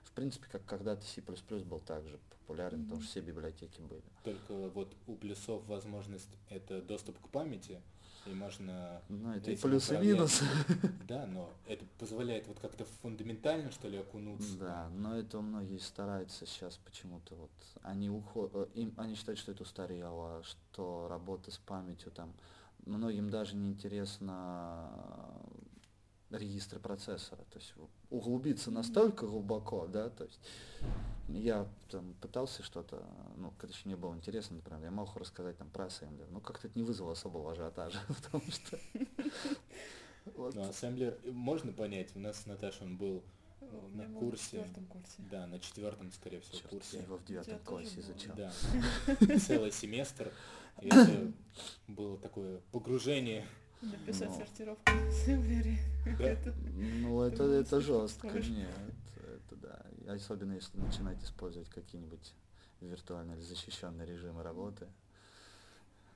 В 0.03 0.11
принципе, 0.13 0.47
как 0.51 0.65
когда-то 0.65 1.03
C++ 1.05 1.21
был 1.21 1.79
также 1.79 2.19
популярен, 2.41 2.83
потому 2.83 2.97
Мгм. 2.97 3.03
что 3.03 3.11
все 3.11 3.21
библиотеки 3.21 3.81
были. 3.81 4.03
Только 4.23 4.53
вот 4.69 4.93
у 5.07 5.15
плюсов 5.15 5.65
возможность 5.67 6.29
это 6.49 6.81
доступ 6.81 7.17
к 7.19 7.29
памяти, 7.29 7.81
и 8.25 8.33
можно... 8.33 9.01
Ну, 9.09 9.31
это 9.33 9.51
и 9.51 9.55
плюсы 9.55 9.95
и 9.95 10.05
минусы. 10.07 10.45
Да, 11.07 11.25
но 11.25 11.49
это 11.65 11.85
позволяет 11.97 12.47
вот 12.47 12.59
как-то 12.59 12.85
фундаментально, 13.01 13.71
что 13.71 13.87
ли, 13.87 13.97
окунуться. 13.97 14.57
Да, 14.57 14.89
но 14.89 15.17
это 15.17 15.41
многие 15.41 15.77
стараются 15.79 16.45
сейчас 16.45 16.77
почему-то 16.77 17.35
вот 17.35 17.51
они 17.81 18.09
уходят, 18.09 18.69
им 18.75 18.93
они 18.97 19.15
считают, 19.15 19.39
что 19.39 19.51
это 19.53 19.63
устарело, 19.63 20.43
что 20.43 21.07
работа 21.09 21.51
с 21.51 21.57
памятью 21.57 22.11
там 22.11 22.33
многим 22.85 23.29
даже 23.29 23.55
не 23.55 23.69
интересно 23.69 24.89
э, 24.93 25.70
регистры 26.31 26.79
процессора, 26.79 27.41
то 27.51 27.59
есть 27.59 27.73
углубиться 28.09 28.71
настолько 28.71 29.25
глубоко, 29.25 29.87
да, 29.87 30.09
то 30.09 30.23
есть 30.23 30.39
я 31.27 31.67
там 31.89 32.13
пытался 32.21 32.63
что-то, 32.63 33.05
ну, 33.37 33.51
когда 33.57 33.73
еще 33.73 33.87
не 33.87 33.95
было 33.95 34.15
интересно, 34.15 34.57
например, 34.57 34.83
я 34.83 34.91
мог 34.91 35.15
рассказать 35.15 35.57
там 35.57 35.69
про 35.69 35.85
ассемблер, 35.85 36.27
но 36.29 36.39
как-то 36.39 36.67
это 36.67 36.77
не 36.77 36.83
вызвало 36.83 37.13
особого 37.13 37.51
ажиотажа, 37.51 37.99
потому 38.07 38.43
что 38.49 38.79
вот, 40.35 40.55
Но 40.55 40.69
ассемблер 40.69 41.17
э, 41.23 41.31
можно 41.31 41.71
понять, 41.71 42.15
у 42.15 42.19
нас 42.19 42.41
с 42.41 42.45
Наташей 42.45 42.85
он 42.85 42.97
был, 42.97 43.23
У 43.61 43.87
на 43.95 44.05
курсе. 44.19 44.57
в 44.57 44.59
четвертом 44.59 44.85
курсе. 44.87 45.15
да, 45.29 45.47
на 45.47 45.59
четвертом, 45.59 46.11
скорее 46.11 46.41
всего, 46.41 46.69
курсе. 46.69 46.97
я 46.97 47.03
его 47.03 47.17
в 47.17 47.25
девятом 47.25 47.59
классе 47.59 47.99
изучал. 47.99 48.35
Да, 48.35 48.51
целый 49.39 49.71
семестр. 49.71 50.31
И 50.81 50.87
это 50.87 51.31
было 51.87 52.17
такое 52.17 52.61
погружение. 52.71 53.45
Написать 53.81 54.29
Ну. 54.29 54.37
сортировку 54.37 54.91
ассемблере. 55.09 55.77
Это- 56.19 56.53
Ну, 56.75 57.21
это, 57.21 57.43
это 57.45 57.81
слишком 57.81 58.01
жестко, 58.07 58.27
нет, 58.27 58.69
это 59.17 59.55
да. 59.55 60.13
Особенно 60.13 60.53
если 60.53 60.77
начинать 60.79 61.23
использовать 61.23 61.69
какие-нибудь 61.69 62.33
виртуальные 62.81 63.37
или 63.37 63.43
защищенные 63.43 64.07
режимы 64.07 64.43
работы. 64.43 64.87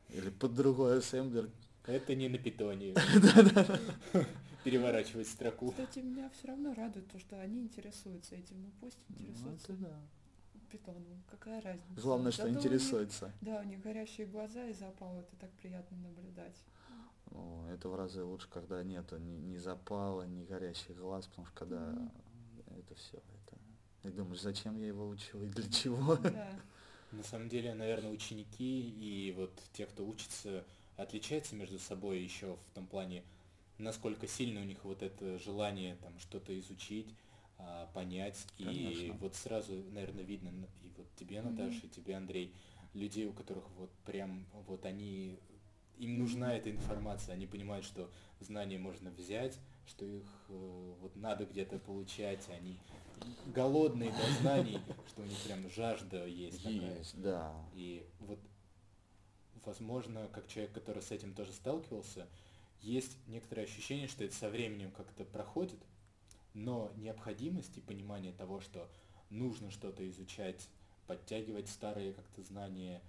Или 0.09 0.29
под 0.29 0.53
другой 0.53 0.99
ассемблер. 0.99 1.49
Это 1.87 2.15
не 2.15 2.29
на 2.29 2.37
питоне. 2.37 2.93
Переворачивать 4.63 5.27
строку. 5.27 5.69
Кстати, 5.71 5.99
меня 5.99 6.29
все 6.31 6.47
равно 6.47 6.73
радует 6.73 7.07
то, 7.11 7.19
что 7.19 7.39
они 7.39 7.61
интересуются 7.61 8.35
этим. 8.35 8.63
Ну 8.63 8.71
пусть 8.79 8.97
Ну, 9.09 9.15
интересуются 9.21 9.73
это 9.73 9.81
да. 9.83 9.99
питоном. 10.71 11.23
Какая 11.29 11.61
разница? 11.61 12.01
Главное, 12.01 12.31
что 12.31 12.43
Зато 12.43 12.51
у 12.53 12.55
них- 12.57 12.65
интересуется. 12.65 13.31
Да, 13.41 13.59
у 13.59 13.63
них 13.63 13.81
горящие 13.81 14.25
глаза 14.25 14.65
и 14.67 14.73
запал, 14.73 15.19
это 15.19 15.35
так 15.39 15.51
приятно 15.51 15.97
наблюдать. 15.97 16.55
Это 17.73 17.89
в 17.89 17.95
разы 17.95 18.23
лучше, 18.23 18.47
когда 18.49 18.83
нету 18.83 19.17
ни, 19.17 19.37
ни 19.37 19.57
запала, 19.57 20.23
ни 20.23 20.45
горящих 20.45 20.95
глаз, 20.95 21.27
потому 21.27 21.47
что 21.47 21.55
когда 21.55 21.91
Мгм. 21.91 22.11
это 22.77 22.95
все, 22.95 23.17
это... 23.17 23.57
И 24.03 24.11
думаешь, 24.11 24.41
зачем 24.41 24.77
я 24.77 24.87
его 24.87 25.07
учил 25.07 25.41
и 25.43 25.47
для 25.47 25.69
чего? 25.69 26.15
Да. 26.15 26.59
На 27.11 27.23
самом 27.23 27.49
деле, 27.49 27.73
наверное, 27.73 28.11
ученики 28.11 28.89
и 28.89 29.31
вот 29.31 29.51
те, 29.73 29.85
кто 29.85 30.05
учится, 30.05 30.63
отличаются 30.97 31.55
между 31.55 31.79
собой 31.79 32.19
еще 32.21 32.57
в 32.71 32.73
том 32.73 32.87
плане, 32.87 33.23
насколько 33.77 34.27
сильно 34.27 34.61
у 34.61 34.63
них 34.63 34.83
вот 34.83 35.01
это 35.01 35.37
желание 35.39 35.95
там 35.97 36.17
что-то 36.19 36.57
изучить, 36.59 37.07
а, 37.57 37.89
понять. 37.93 38.45
И 38.57 38.65
Конечно. 38.65 39.13
вот 39.19 39.35
сразу, 39.35 39.73
наверное, 39.91 40.23
видно 40.23 40.49
и 40.83 40.91
вот 40.97 41.07
тебе. 41.15 41.41
Наташа, 41.41 41.85
и 41.85 41.89
тебе, 41.89 42.15
Андрей, 42.15 42.53
людей, 42.93 43.25
у 43.27 43.33
которых 43.33 43.69
вот 43.77 43.91
прям 44.05 44.45
вот 44.67 44.85
они 44.85 45.39
им 45.97 46.17
нужна 46.17 46.55
эта 46.55 46.71
информация, 46.71 47.33
они 47.33 47.47
понимают, 47.47 47.85
что 47.85 48.09
знания 48.39 48.77
можно 48.77 49.11
взять, 49.11 49.57
что 49.87 50.05
их 50.05 50.25
э, 50.49 50.93
вот 51.01 51.15
надо 51.15 51.45
где-то 51.45 51.79
получать, 51.79 52.47
они 52.49 52.77
голодные 53.47 54.11
до 54.11 54.41
знаний, 54.41 54.79
что 55.07 55.21
у 55.21 55.25
них 55.25 55.37
прям 55.39 55.69
жажда 55.69 56.25
есть. 56.25 56.63
такая. 56.63 56.97
Есть, 56.97 57.21
да. 57.21 57.53
И 57.73 58.05
вот, 58.19 58.39
возможно, 59.65 60.27
как 60.33 60.47
человек, 60.47 60.73
который 60.73 61.01
с 61.01 61.11
этим 61.11 61.33
тоже 61.33 61.53
сталкивался, 61.53 62.27
есть 62.81 63.17
некоторое 63.27 63.63
ощущение, 63.63 64.07
что 64.07 64.23
это 64.23 64.35
со 64.35 64.49
временем 64.49 64.91
как-то 64.91 65.23
проходит, 65.23 65.79
но 66.53 66.91
необходимость 66.95 67.77
и 67.77 67.81
понимание 67.81 68.31
того, 68.31 68.61
что 68.61 68.89
нужно 69.29 69.71
что-то 69.71 70.07
изучать, 70.09 70.69
подтягивать 71.07 71.67
старые 71.67 72.13
как-то 72.13 72.43
знания, 72.43 73.01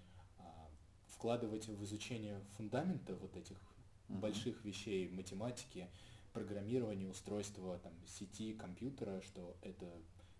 вкладывать 1.08 1.68
в 1.68 1.84
изучение 1.84 2.40
фундамента 2.56 3.14
вот 3.16 3.36
этих 3.36 3.56
Мгм. 4.08 4.20
больших 4.20 4.64
вещей 4.64 5.08
математики, 5.08 5.88
программирования, 6.32 7.08
устройства 7.08 7.78
там, 7.78 7.92
сети, 8.06 8.52
компьютера, 8.52 9.20
что 9.22 9.56
это 9.62 9.90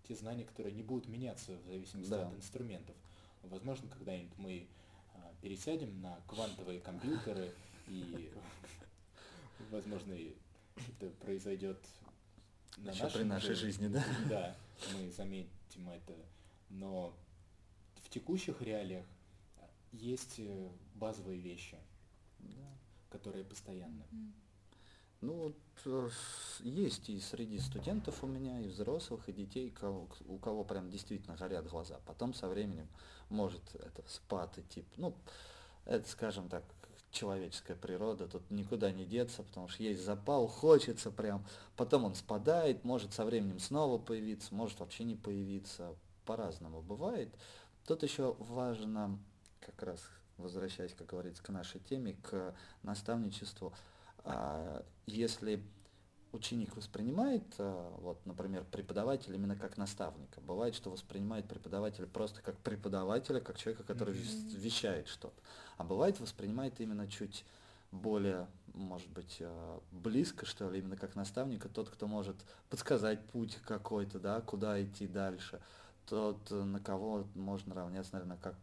те 0.07 0.15
знания, 0.15 0.45
которые 0.45 0.73
не 0.73 0.83
будут 0.83 1.09
меняться 1.09 1.57
в 1.57 1.67
зависимости 1.67 2.11
Да. 2.11 2.27
от 2.27 2.33
инструментов. 2.35 2.95
Возможно, 3.43 3.89
когда-нибудь 3.89 4.37
мы 4.37 4.67
а, 5.15 5.33
пересядем 5.41 6.01
на 6.01 6.17
квантовые 6.27 6.79
компьютеры 6.79 7.51
и, 7.87 8.31
возможно, 9.71 10.13
это 10.75 11.09
произойдет 11.21 11.77
на 12.77 12.91
Еще 12.91 13.09
при 13.09 13.23
нашей 13.23 13.55
жизни, 13.55 13.87
да? 13.87 14.05
Да, 14.29 14.55
мы 14.93 15.11
заметим 15.11 15.89
это. 15.89 16.15
Но 16.69 17.13
в 18.03 18.09
текущих 18.09 18.61
реалиях 18.61 19.05
есть 19.99 20.39
э, 20.39 20.69
базовые 20.95 21.39
вещи, 21.39 21.77
Да. 22.39 22.77
которые 23.09 23.43
постоянны. 23.43 24.03
Ну, 25.19 25.33
вот, 25.85 26.13
есть 26.59 27.09
и 27.09 27.19
среди 27.19 27.57
студентов 27.59 28.23
у 28.23 28.27
меня, 28.27 28.59
и 28.61 28.67
взрослых, 28.67 29.27
и 29.27 29.33
детей, 29.33 29.71
кого, 29.71 30.07
у 30.27 30.37
кого 30.37 30.63
прям 30.63 30.91
действительно 30.91 31.35
горят 31.35 31.67
глаза. 31.67 31.99
Потом 32.05 32.35
со 32.35 32.47
временем 32.47 32.87
может 33.29 33.63
это 33.75 34.03
спад 34.07 34.55
идти. 34.59 34.85
Ну, 34.95 35.15
это, 35.85 36.07
скажем 36.07 36.49
так, 36.49 36.63
человеческая 37.09 37.75
природа, 37.75 38.27
тут 38.27 38.49
никуда 38.51 38.91
не 38.91 39.05
деться, 39.05 39.41
потому 39.41 39.67
что 39.69 39.81
есть 39.81 40.03
запал, 40.03 40.47
хочется 40.47 41.09
прям, 41.09 41.43
потом 41.75 42.05
он 42.05 42.13
спадает, 42.13 42.83
может 42.83 43.13
со 43.13 43.25
временем 43.25 43.59
снова 43.59 43.97
появиться, 43.97 44.53
может 44.53 44.79
вообще 44.79 45.03
не 45.03 45.15
появиться, 45.15 45.95
по-разному 46.25 46.81
бывает. 46.81 47.33
Тут 47.87 48.03
еще 48.03 48.35
важно, 48.39 49.17
как 49.67 49.83
раз 49.83 50.09
возвращаясь, 50.37 50.93
как 50.93 51.07
говорится, 51.07 51.43
к 51.43 51.49
нашей 51.49 51.79
теме, 51.81 52.15
к 52.21 52.53
наставничеству, 52.83 53.73
а, 54.23 54.83
если 55.05 55.63
ученик 56.31 56.75
воспринимает, 56.75 57.43
а, 57.57 57.95
вот, 57.99 58.23
например, 58.25 58.63
преподавателя 58.65 59.35
именно 59.35 59.55
как 59.55 59.77
наставника. 59.77 60.39
Бывает, 60.41 60.75
что 60.75 60.89
воспринимает 60.89 61.47
преподавателя 61.47 62.05
просто 62.05 62.41
как 62.41 62.57
преподавателя, 62.59 63.39
как 63.39 63.57
человека, 63.57 63.83
который 63.83 64.13
mm-hmm. 64.13 64.57
вещает 64.57 65.07
что-то. 65.07 65.41
А 65.77 65.83
бывает, 65.83 66.19
воспринимает 66.19 66.79
именно 66.79 67.07
чуть 67.07 67.45
более, 67.91 68.47
может 68.73 69.09
быть, 69.09 69.37
а, 69.41 69.81
близко, 69.91 70.45
что 70.45 70.69
ли, 70.69 70.79
именно 70.79 70.97
как 70.97 71.15
наставника, 71.15 71.69
тот, 71.69 71.89
кто 71.89 72.07
может 72.07 72.35
подсказать 72.69 73.25
путь 73.29 73.57
какой-то, 73.65 74.19
да, 74.19 74.41
куда 74.41 74.81
идти 74.83 75.07
дальше, 75.07 75.61
тот, 76.05 76.51
на 76.51 76.79
кого 76.79 77.25
можно 77.35 77.73
равняться, 77.73 78.13
наверное, 78.13 78.37
как 78.37 78.55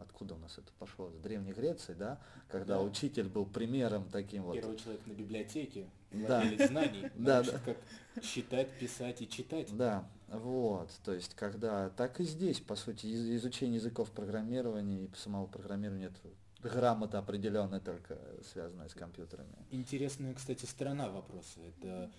откуда 0.00 0.34
у 0.34 0.38
нас 0.38 0.58
это 0.58 0.72
пошло, 0.78 1.10
с 1.10 1.18
Древней 1.18 1.52
Греции, 1.52 1.94
да, 1.94 2.20
когда 2.48 2.76
да. 2.76 2.82
учитель 2.82 3.28
был 3.28 3.46
примером 3.46 4.08
таким 4.10 4.44
вот. 4.44 4.54
Первый 4.54 4.76
человек 4.76 5.06
на 5.06 5.12
библиотеке, 5.12 5.88
да. 6.10 6.42
знаний, 6.66 7.10
да, 7.14 7.42
да. 7.42 7.58
как 7.64 7.78
считать, 8.22 8.70
писать 8.78 9.22
и 9.22 9.28
читать. 9.28 9.76
Да, 9.76 10.08
вот, 10.28 10.90
то 11.04 11.12
есть 11.12 11.34
когда, 11.34 11.90
так 11.90 12.20
и 12.20 12.24
здесь, 12.24 12.60
по 12.60 12.76
сути, 12.76 13.06
изучение 13.36 13.76
языков 13.76 14.10
программирования 14.10 15.04
и 15.04 15.10
самого 15.16 15.46
программирования 15.46 16.06
это 16.06 16.28
грамота 16.62 17.18
определенная 17.18 17.80
только 17.80 18.18
связанная 18.52 18.88
с 18.88 18.94
компьютерами. 18.94 19.54
Интересная, 19.70 20.34
кстати, 20.34 20.66
сторона 20.66 21.08
вопроса. 21.08 21.60
Это 21.60 22.10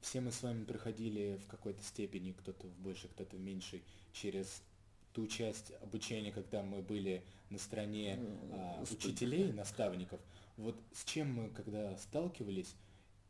все 0.00 0.20
мы 0.20 0.32
с 0.32 0.42
вами 0.42 0.64
проходили 0.64 1.38
в 1.44 1.46
какой-то 1.48 1.82
степени, 1.82 2.32
кто-то 2.32 2.66
в 2.66 2.78
большей, 2.78 3.10
кто-то 3.10 3.36
в 3.36 3.40
меньшей, 3.40 3.82
через 4.12 4.62
ту 5.14 5.26
часть 5.28 5.72
обучения, 5.80 6.32
когда 6.32 6.62
мы 6.62 6.82
были 6.82 7.24
на 7.48 7.58
стороне 7.58 8.18
а, 8.52 8.82
учителей, 8.82 9.52
наставников, 9.52 10.20
вот 10.56 10.76
с 10.92 11.04
чем 11.04 11.32
мы 11.32 11.50
когда 11.50 11.96
сталкивались, 11.96 12.74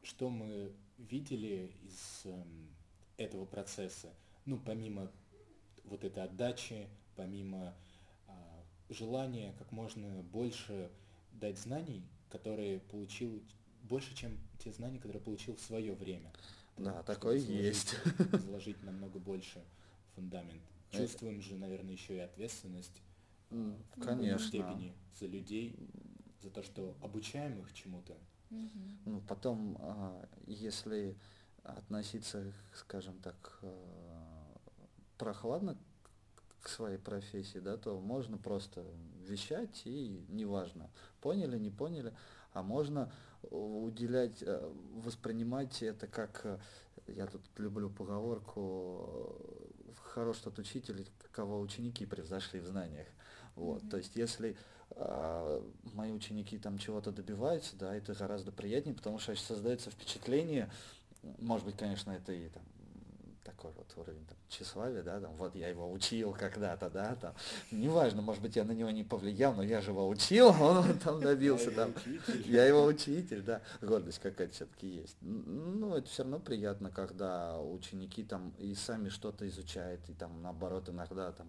что 0.03 0.31
мы 0.31 0.73
видели 0.99 1.71
из 1.83 2.23
э, 2.25 2.43
этого 3.19 3.45
процесса, 3.45 4.09
ну, 4.47 4.59
помимо 4.59 5.11
вот 5.85 6.05
этой 6.05 6.25
отдачи, 6.25 6.89
помимо 7.17 7.75
э, 8.29 8.33
желания 8.89 9.55
как 9.59 9.71
можно 9.71 10.23
больше 10.23 10.91
дать 11.33 11.59
знаний, 11.59 12.03
которые 12.31 12.81
получил, 12.81 13.43
больше, 13.83 14.15
чем 14.15 14.39
те 14.59 14.73
знания, 14.73 14.99
которые 14.99 15.23
получил 15.23 15.57
в 15.57 15.61
свое 15.61 15.95
время. 15.95 16.33
Да, 16.77 17.03
такое 17.03 17.39
есть. 17.39 17.97
Заложить 18.33 18.83
намного 18.83 19.19
больше 19.19 19.63
фундамент. 20.15 20.63
Чувствуем 20.99 21.41
же, 21.41 21.57
наверное, 21.57 21.93
еще 21.93 22.17
и 22.17 22.21
ответственность 22.21 23.03
mm, 23.51 23.83
в 23.97 24.01
конечно. 24.01 24.47
степени 24.47 24.95
за 25.19 25.27
людей, 25.27 25.77
за 26.43 26.51
то, 26.51 26.63
что 26.63 26.97
обучаем 27.03 27.61
их 27.61 27.73
чему-то. 27.73 28.17
Mm-hmm. 28.51 28.97
Ну, 29.07 29.21
потом, 29.23 29.77
а, 29.81 30.29
если 30.47 31.17
относиться, 31.63 32.53
скажем 32.75 33.19
так, 33.21 33.59
а, 33.63 34.59
прохладно 35.19 35.79
к 36.61 36.69
своей 36.69 36.99
профессии, 36.99 37.59
да, 37.59 37.77
то 37.77 38.01
можно 38.01 38.39
просто 38.39 38.85
вещать 39.27 39.83
и 39.85 40.25
неважно, 40.29 40.91
поняли, 41.21 41.59
не 41.59 41.71
поняли, 41.71 42.15
а 42.53 42.63
можно 42.63 43.13
уделять, 43.51 44.43
а, 44.43 44.73
воспринимать 44.95 45.83
это 45.83 46.07
как, 46.07 46.61
я 47.07 47.27
тут 47.27 47.43
люблю 47.59 47.91
поговорку, 47.91 49.64
хорош 50.15 50.39
тот 50.39 50.59
учитель, 50.59 51.07
кого 51.33 51.61
ученики 51.61 52.07
превзошли 52.07 52.61
в 52.61 52.67
знаниях. 52.67 53.09
Вот, 53.57 53.83
mm-hmm. 53.83 53.91
то 53.91 53.97
есть 53.97 54.17
если 54.17 54.57
а, 54.93 55.61
мои 55.93 56.13
ученики 56.13 56.57
там 56.59 56.79
чего-то 56.79 57.11
добиваются, 57.11 57.77
да, 57.77 57.95
это 57.95 58.15
гораздо 58.15 58.53
приятнее, 58.53 58.95
потому 58.95 59.19
что 59.19 59.35
создается 59.35 59.91
впечатление, 59.91 60.71
может 61.39 61.67
быть, 61.67 61.77
конечно, 61.77 62.13
это 62.13 62.33
и 62.33 62.49
там 62.49 62.63
такой 63.43 63.73
вот 63.73 63.93
уровень 63.97 64.25
там, 64.27 64.39
тщеславия, 64.55 65.03
да, 65.03 65.21
там, 65.21 65.35
вот 65.37 65.55
я 65.55 65.69
его 65.69 65.91
учил 65.91 66.33
когда-то, 66.33 66.91
да, 66.91 67.15
там, 67.17 67.35
неважно, 67.71 68.23
может 68.23 68.43
быть, 68.43 68.57
я 68.57 68.65
на 68.65 68.73
него 68.73 68.91
не 68.91 69.05
повлиял, 69.05 69.55
но 69.55 69.63
я 69.63 69.81
же 69.81 69.91
его 69.91 70.09
учил, 70.09 70.49
он 70.61 70.99
там 70.99 71.21
добился, 71.21 71.71
там, 71.71 71.93
я 72.45 72.67
его 72.67 72.85
учитель, 72.85 73.43
да, 73.43 73.61
гордость 73.81 74.21
какая-то 74.21 74.55
все-таки 74.55 74.87
есть. 74.87 75.17
Ну, 75.21 75.95
это 75.95 76.09
все 76.09 76.23
равно 76.23 76.39
приятно, 76.39 76.91
когда 76.91 77.59
ученики 77.59 78.23
там 78.23 78.55
и 78.59 78.75
сами 78.75 79.09
что-то 79.09 79.49
изучают, 79.49 80.01
и 80.09 80.13
там, 80.13 80.43
наоборот, 80.43 80.89
иногда 80.89 81.33
там 81.33 81.47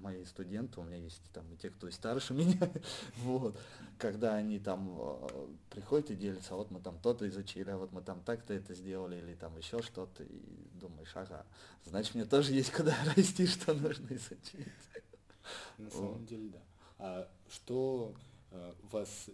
мои 0.00 0.24
студенты, 0.24 0.80
у 0.80 0.84
меня 0.84 0.96
есть 0.96 1.22
там 1.32 1.44
и 1.52 1.56
те, 1.56 1.70
кто 1.70 1.88
и 1.88 1.90
старше 1.90 2.34
меня, 2.34 2.70
вот, 3.18 3.58
когда 3.98 4.34
они 4.34 4.58
там 4.58 4.96
э, 4.98 5.46
приходят 5.70 6.10
и 6.10 6.16
делятся, 6.16 6.54
вот 6.54 6.70
мы 6.70 6.80
там 6.80 6.98
то-то 6.98 7.28
изучили, 7.28 7.70
а 7.70 7.76
вот 7.76 7.92
мы 7.92 8.00
там 8.02 8.20
так-то 8.22 8.54
это 8.54 8.74
сделали, 8.74 9.16
или 9.16 9.34
там 9.34 9.56
еще 9.56 9.82
что-то, 9.82 10.22
и 10.22 10.42
думаешь, 10.80 11.12
ага, 11.14 11.44
значит, 11.84 12.14
мне 12.20 12.28
тоже 12.28 12.52
есть 12.52 12.70
куда 12.70 12.94
расти, 13.16 13.46
что 13.46 13.72
нужно 13.72 14.14
изучить. 14.14 14.68
На 15.78 15.90
самом 15.90 16.26
деле, 16.26 16.50
да. 16.50 16.62
А 16.98 17.30
что 17.48 18.14
э, 18.50 18.74
вас 18.92 19.30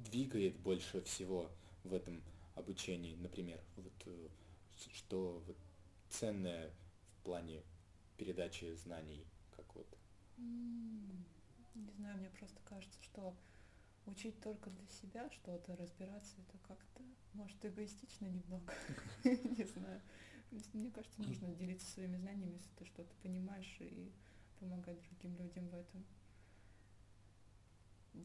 двигает 0.00 0.54
больше 0.56 1.00
всего 1.02 1.50
в 1.82 1.94
этом 1.94 2.22
обучении, 2.54 3.16
например, 3.16 3.58
вот 3.76 3.92
э, 4.04 4.28
что 4.92 5.42
вот, 5.46 5.56
ценное 6.10 6.70
в 7.20 7.24
плане 7.24 7.62
передачи 8.18 8.74
знаний, 8.74 9.24
как 9.56 9.74
вот? 9.74 9.86
Не 10.36 11.90
знаю, 11.96 12.18
мне 12.18 12.28
просто 12.38 12.60
кажется, 12.66 13.02
что 13.02 13.34
учить 14.04 14.38
только 14.42 14.68
для 14.68 14.86
себя 14.88 15.30
что-то, 15.30 15.74
разбираться, 15.76 16.34
это 16.46 16.58
как-то, 16.68 17.02
может, 17.32 17.64
эгоистично 17.64 18.26
немного. 18.26 18.74
Не 19.24 19.64
знаю. 19.64 20.02
Мне 20.72 20.90
кажется, 20.90 21.20
нужно 21.22 21.54
делиться 21.54 21.90
своими 21.90 22.16
знаниями, 22.16 22.52
если 22.52 22.70
ты 22.76 22.84
что-то 22.86 23.12
понимаешь, 23.22 23.76
и 23.80 24.12
помогать 24.58 24.98
другим 25.02 25.36
людям 25.36 25.68
в 25.68 25.74
этом. 25.74 26.04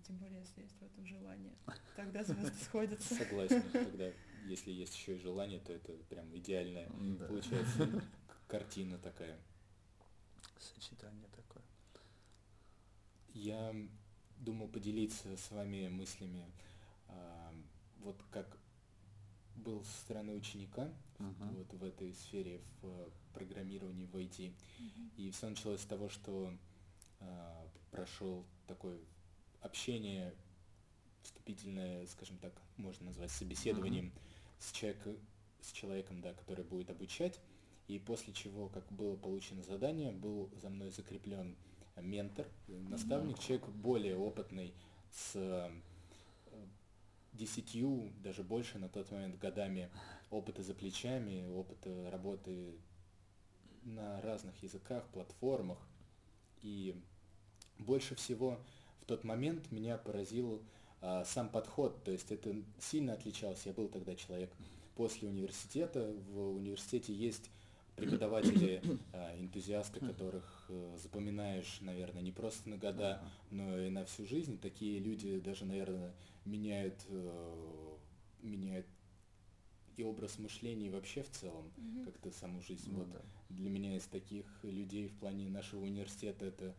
Тем 0.03 0.17
более, 0.17 0.39
если 0.39 0.61
есть 0.61 0.77
в 0.79 0.83
этом 0.83 1.05
желание. 1.05 1.53
Тогда 1.95 2.23
звезды 2.23 2.57
сходятся. 2.63 3.15
Согласен. 3.15 3.61
Тогда, 3.73 4.11
если 4.45 4.71
есть 4.71 4.95
еще 4.95 5.15
и 5.15 5.19
желание, 5.19 5.59
то 5.59 5.73
это 5.73 5.91
прям 6.09 6.33
идеальная, 6.35 6.89
да. 6.89 7.27
получается, 7.27 8.03
картина 8.47 8.97
такая. 8.97 9.37
Сочетание 10.59 11.27
такое. 11.35 11.63
Я 13.33 13.75
думал 14.37 14.69
поделиться 14.69 15.35
с 15.35 15.51
вами 15.51 15.87
мыслями, 15.87 16.45
а, 17.07 17.53
вот 17.99 18.21
как 18.31 18.60
был 19.61 19.83
со 19.83 20.01
стороны 20.01 20.33
ученика 20.33 20.89
uh-huh. 21.19 21.57
вот 21.57 21.73
в 21.73 21.83
этой 21.83 22.13
сфере, 22.13 22.61
в 22.81 23.09
программировании, 23.33 24.05
в 24.05 24.15
IT. 24.15 24.37
Uh-huh. 24.37 25.09
И 25.17 25.31
все 25.31 25.49
началось 25.49 25.81
с 25.81 25.85
того, 25.85 26.09
что 26.09 26.53
а, 27.19 27.67
прошел 27.91 28.45
такое 28.67 28.97
общение 29.61 30.33
вступительное, 31.21 32.05
скажем 32.07 32.37
так, 32.37 32.53
можно 32.77 33.07
назвать 33.07 33.31
собеседованием 33.31 34.07
uh-huh. 34.07 34.59
с, 34.59 34.71
человек, 34.71 34.99
с 35.61 35.71
человеком, 35.71 36.21
да, 36.21 36.33
который 36.33 36.65
будет 36.65 36.89
обучать. 36.89 37.39
И 37.87 37.99
после 37.99 38.33
чего, 38.33 38.69
как 38.69 38.89
было 38.91 39.15
получено 39.15 39.63
задание, 39.63 40.11
был 40.11 40.49
за 40.61 40.69
мной 40.69 40.91
закреплен 40.91 41.55
ментор, 41.97 42.47
наставник, 42.67 43.37
uh-huh. 43.37 43.45
человек 43.45 43.67
более 43.69 44.17
опытный, 44.17 44.73
с 45.11 45.69
десятью, 47.33 48.11
даже 48.23 48.43
больше 48.43 48.77
на 48.79 48.89
тот 48.89 49.11
момент 49.11 49.37
годами 49.39 49.89
опыта 50.29 50.63
за 50.63 50.73
плечами, 50.73 51.47
опыта 51.53 52.09
работы 52.11 52.75
на 53.83 54.21
разных 54.21 54.61
языках, 54.63 55.05
платформах. 55.13 55.77
И 56.61 56.95
больше 57.79 58.15
всего 58.15 58.59
в 59.01 59.05
тот 59.05 59.23
момент 59.23 59.71
меня 59.71 59.97
поразил 59.97 60.61
а, 61.01 61.25
сам 61.25 61.49
подход, 61.49 62.03
то 62.03 62.11
есть 62.11 62.31
это 62.31 62.55
сильно 62.79 63.13
отличался. 63.13 63.69
Я 63.69 63.73
был 63.73 63.87
тогда 63.87 64.15
человек 64.15 64.51
после 64.95 65.27
университета. 65.27 66.13
В 66.29 66.55
университете 66.55 67.13
есть 67.13 67.49
преподаватели, 67.95 68.81
а, 69.13 69.35
энтузиасты, 69.39 69.99
которых 69.99 70.60
запоминаешь, 70.97 71.79
наверное, 71.81 72.21
не 72.21 72.31
просто 72.31 72.69
на 72.69 72.77
года, 72.77 73.21
но 73.49 73.77
и 73.77 73.89
на 73.89 74.05
всю 74.05 74.25
жизнь. 74.25 74.59
Такие 74.59 74.99
люди 74.99 75.39
даже, 75.39 75.65
наверное, 75.65 76.13
меняют, 76.45 77.05
э, 77.09 77.97
меняют 78.41 78.85
и 79.97 80.03
образ 80.03 80.39
мышления 80.39 80.89
вообще 80.89 81.21
в 81.23 81.29
целом, 81.29 81.71
Мгм. 81.77 82.05
как-то 82.05 82.31
саму 82.31 82.61
жизнь. 82.61 82.91
Ну 82.91 82.99
вот 82.99 83.11
да. 83.11 83.21
для 83.49 83.69
меня 83.69 83.95
из 83.95 84.05
таких 84.05 84.45
людей 84.63 85.07
в 85.07 85.13
плане 85.19 85.49
нашего 85.49 85.83
университета 85.83 86.45
это 86.45 86.75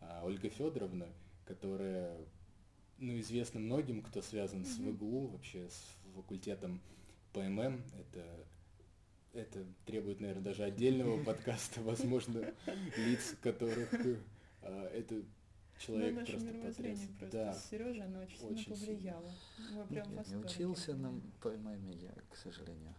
а, 0.00 0.22
Ольга 0.24 0.48
Федоровна, 0.48 1.06
которая, 1.46 2.18
ну, 2.98 3.18
известна 3.20 3.60
многим, 3.60 4.02
кто 4.02 4.22
связан 4.22 4.64
с 4.64 4.78
Мгм. 4.78 4.92
ВГУ, 4.96 5.26
вообще 5.28 5.68
с 5.68 5.96
факультетом 6.14 6.80
ПММ. 7.32 7.82
Это, 7.98 8.46
это 9.34 9.64
требует, 9.84 10.20
наверное, 10.20 10.44
даже 10.44 10.64
отдельного 10.64 11.22
подкаста, 11.24 11.80
возможно, 11.82 12.52
лиц, 12.96 13.36
которых 13.42 13.92
а, 14.62 14.88
это 14.88 15.22
человек 15.78 16.14
на 16.14 16.24
просто 16.24 16.52
потряс. 16.62 17.00
просто. 17.18 17.36
Да, 17.36 17.52
Сережа, 17.52 18.04
она 18.04 18.20
очень, 18.20 18.46
очень 18.46 18.76
сильно 18.76 18.76
повлияла. 18.76 19.32
Мы 19.72 19.86
прям 19.86 20.14
Я 20.14 20.24
не 20.24 20.36
учился 20.36 20.94
на 20.94 21.10
были. 21.10 21.22
ПММ, 21.42 21.90
я, 21.90 22.12
к 22.30 22.36
сожалению, 22.36 22.94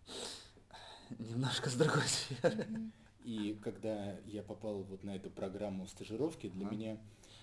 немножко 1.20 1.70
с 1.70 1.76
другой 1.76 2.04
сферы. 2.04 2.68
И 3.24 3.58
когда 3.64 4.20
я 4.26 4.44
попал 4.44 4.84
вот 4.84 5.04
на 5.04 5.16
эту 5.16 5.32
программу 5.32 5.88
стажировки, 5.88 6.48
для 6.48 6.68
Ага. 6.68 6.76
меня 6.76 6.98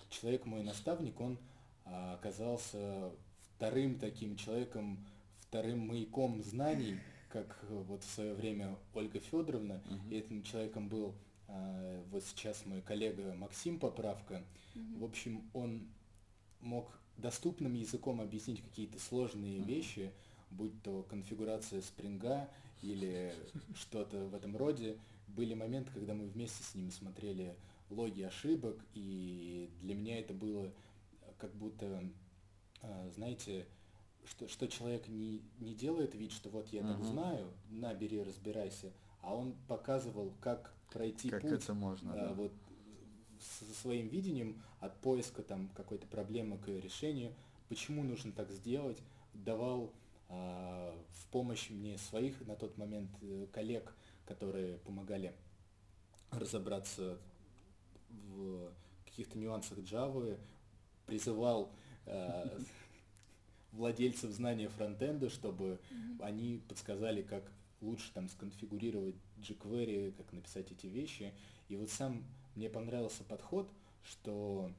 человек, 0.09 0.45
мой 0.45 0.63
наставник, 0.63 1.19
он 1.19 1.37
а, 1.85 2.13
оказался 2.13 3.11
вторым 3.55 3.99
таким 3.99 4.37
человеком, 4.37 5.05
вторым 5.41 5.79
маяком 5.87 6.41
знаний, 6.41 6.99
как 7.33 7.57
э, 7.63 7.83
вот 7.87 8.03
в 8.03 8.09
свое 8.09 8.35
время 8.35 8.77
Ольга 8.93 9.19
Федоровна. 9.19 9.81
Мгм. 9.89 10.09
И 10.11 10.15
этим 10.15 10.43
человеком 10.43 10.87
был 10.87 11.15
а, 11.47 12.03
вот 12.11 12.23
сейчас 12.23 12.63
мой 12.67 12.81
коллега 12.81 13.33
Максим 13.33 13.79
Поправка. 13.79 14.43
Мгм. 14.75 14.99
В 14.99 15.03
общем, 15.03 15.49
он 15.53 15.87
мог 16.61 16.87
доступным 17.17 17.73
языком 17.73 18.21
объяснить 18.21 18.61
какие-то 18.61 18.99
сложные 18.99 19.59
Мгм. 19.59 19.67
вещи, 19.67 20.11
будь 20.51 20.79
то 20.83 21.01
конфигурация 21.03 21.81
спринга 21.81 22.47
или 22.83 23.33
что-то 23.75 24.25
в 24.25 24.35
этом 24.35 24.55
роде. 24.55 24.97
Были 25.27 25.55
моменты, 25.55 25.91
когда 25.91 26.13
мы 26.13 26.27
вместе 26.27 26.63
с 26.63 26.75
ним 26.75 26.91
смотрели 26.91 27.55
логи 27.89 28.21
ошибок, 28.21 28.77
и 28.93 29.71
для 29.81 29.95
меня 29.95 30.19
это 30.19 30.33
было 30.33 30.71
как 31.39 31.51
будто, 31.55 32.07
а, 32.81 33.09
знаете, 33.15 33.65
что, 34.25 34.47
что 34.47 34.67
человек 34.67 35.07
не, 35.07 35.41
не 35.59 35.73
делает 35.73 36.15
вид, 36.15 36.31
что 36.31 36.49
вот 36.49 36.67
я 36.69 36.81
так 36.81 36.97
Мгм. 36.97 37.05
знаю, 37.05 37.53
на, 37.69 37.93
бери, 37.93 38.21
разбирайся, 38.21 38.91
а 39.21 39.35
он 39.35 39.55
показывал, 39.67 40.33
как 40.41 40.73
пройти 40.91 41.29
Как 41.29 41.41
путь 41.41 41.51
это 41.51 41.73
можно, 41.73 42.13
а, 42.13 42.27
да. 42.29 42.33
вот 42.33 42.53
со 43.39 43.65
своим 43.73 44.07
видением 44.07 44.61
от 44.79 44.99
поиска 45.01 45.41
там 45.43 45.69
какой-то 45.69 46.07
проблемы 46.07 46.57
к 46.57 46.67
решению, 46.67 47.33
почему 47.69 48.03
нужно 48.03 48.31
так 48.31 48.51
сделать, 48.51 48.97
давал 49.33 49.91
а, 50.29 50.95
в 51.11 51.27
помощь 51.27 51.69
мне 51.69 51.97
своих 51.97 52.39
на 52.47 52.55
тот 52.55 52.77
момент 52.77 53.09
э, 53.21 53.47
коллег, 53.51 53.95
которые 54.25 54.77
помогали 54.79 55.33
разобраться 56.31 57.17
в 58.09 58.71
каких-то 59.05 59.37
нюансах 59.37 59.79
Java, 59.79 60.39
призывал 61.05 61.71
а, 62.05 62.57
владельцев 63.73 64.31
знания 64.31 64.69
фронтенда, 64.69 65.29
чтобы 65.29 65.79
Мгм. 65.91 66.21
они 66.23 66.61
подсказали, 66.67 67.21
как 67.21 67.43
лучше 67.81 68.11
там 68.13 68.29
сконфигурировать 68.29 69.15
jQuery, 69.41 70.13
как 70.13 70.31
написать 70.31 70.71
эти 70.71 70.87
вещи. 70.87 71.33
И 71.67 71.75
вот 71.75 71.89
сам 71.89 72.23
мне 72.55 72.69
понравился 72.69 73.23
подход, 73.23 73.69
что 74.03 74.71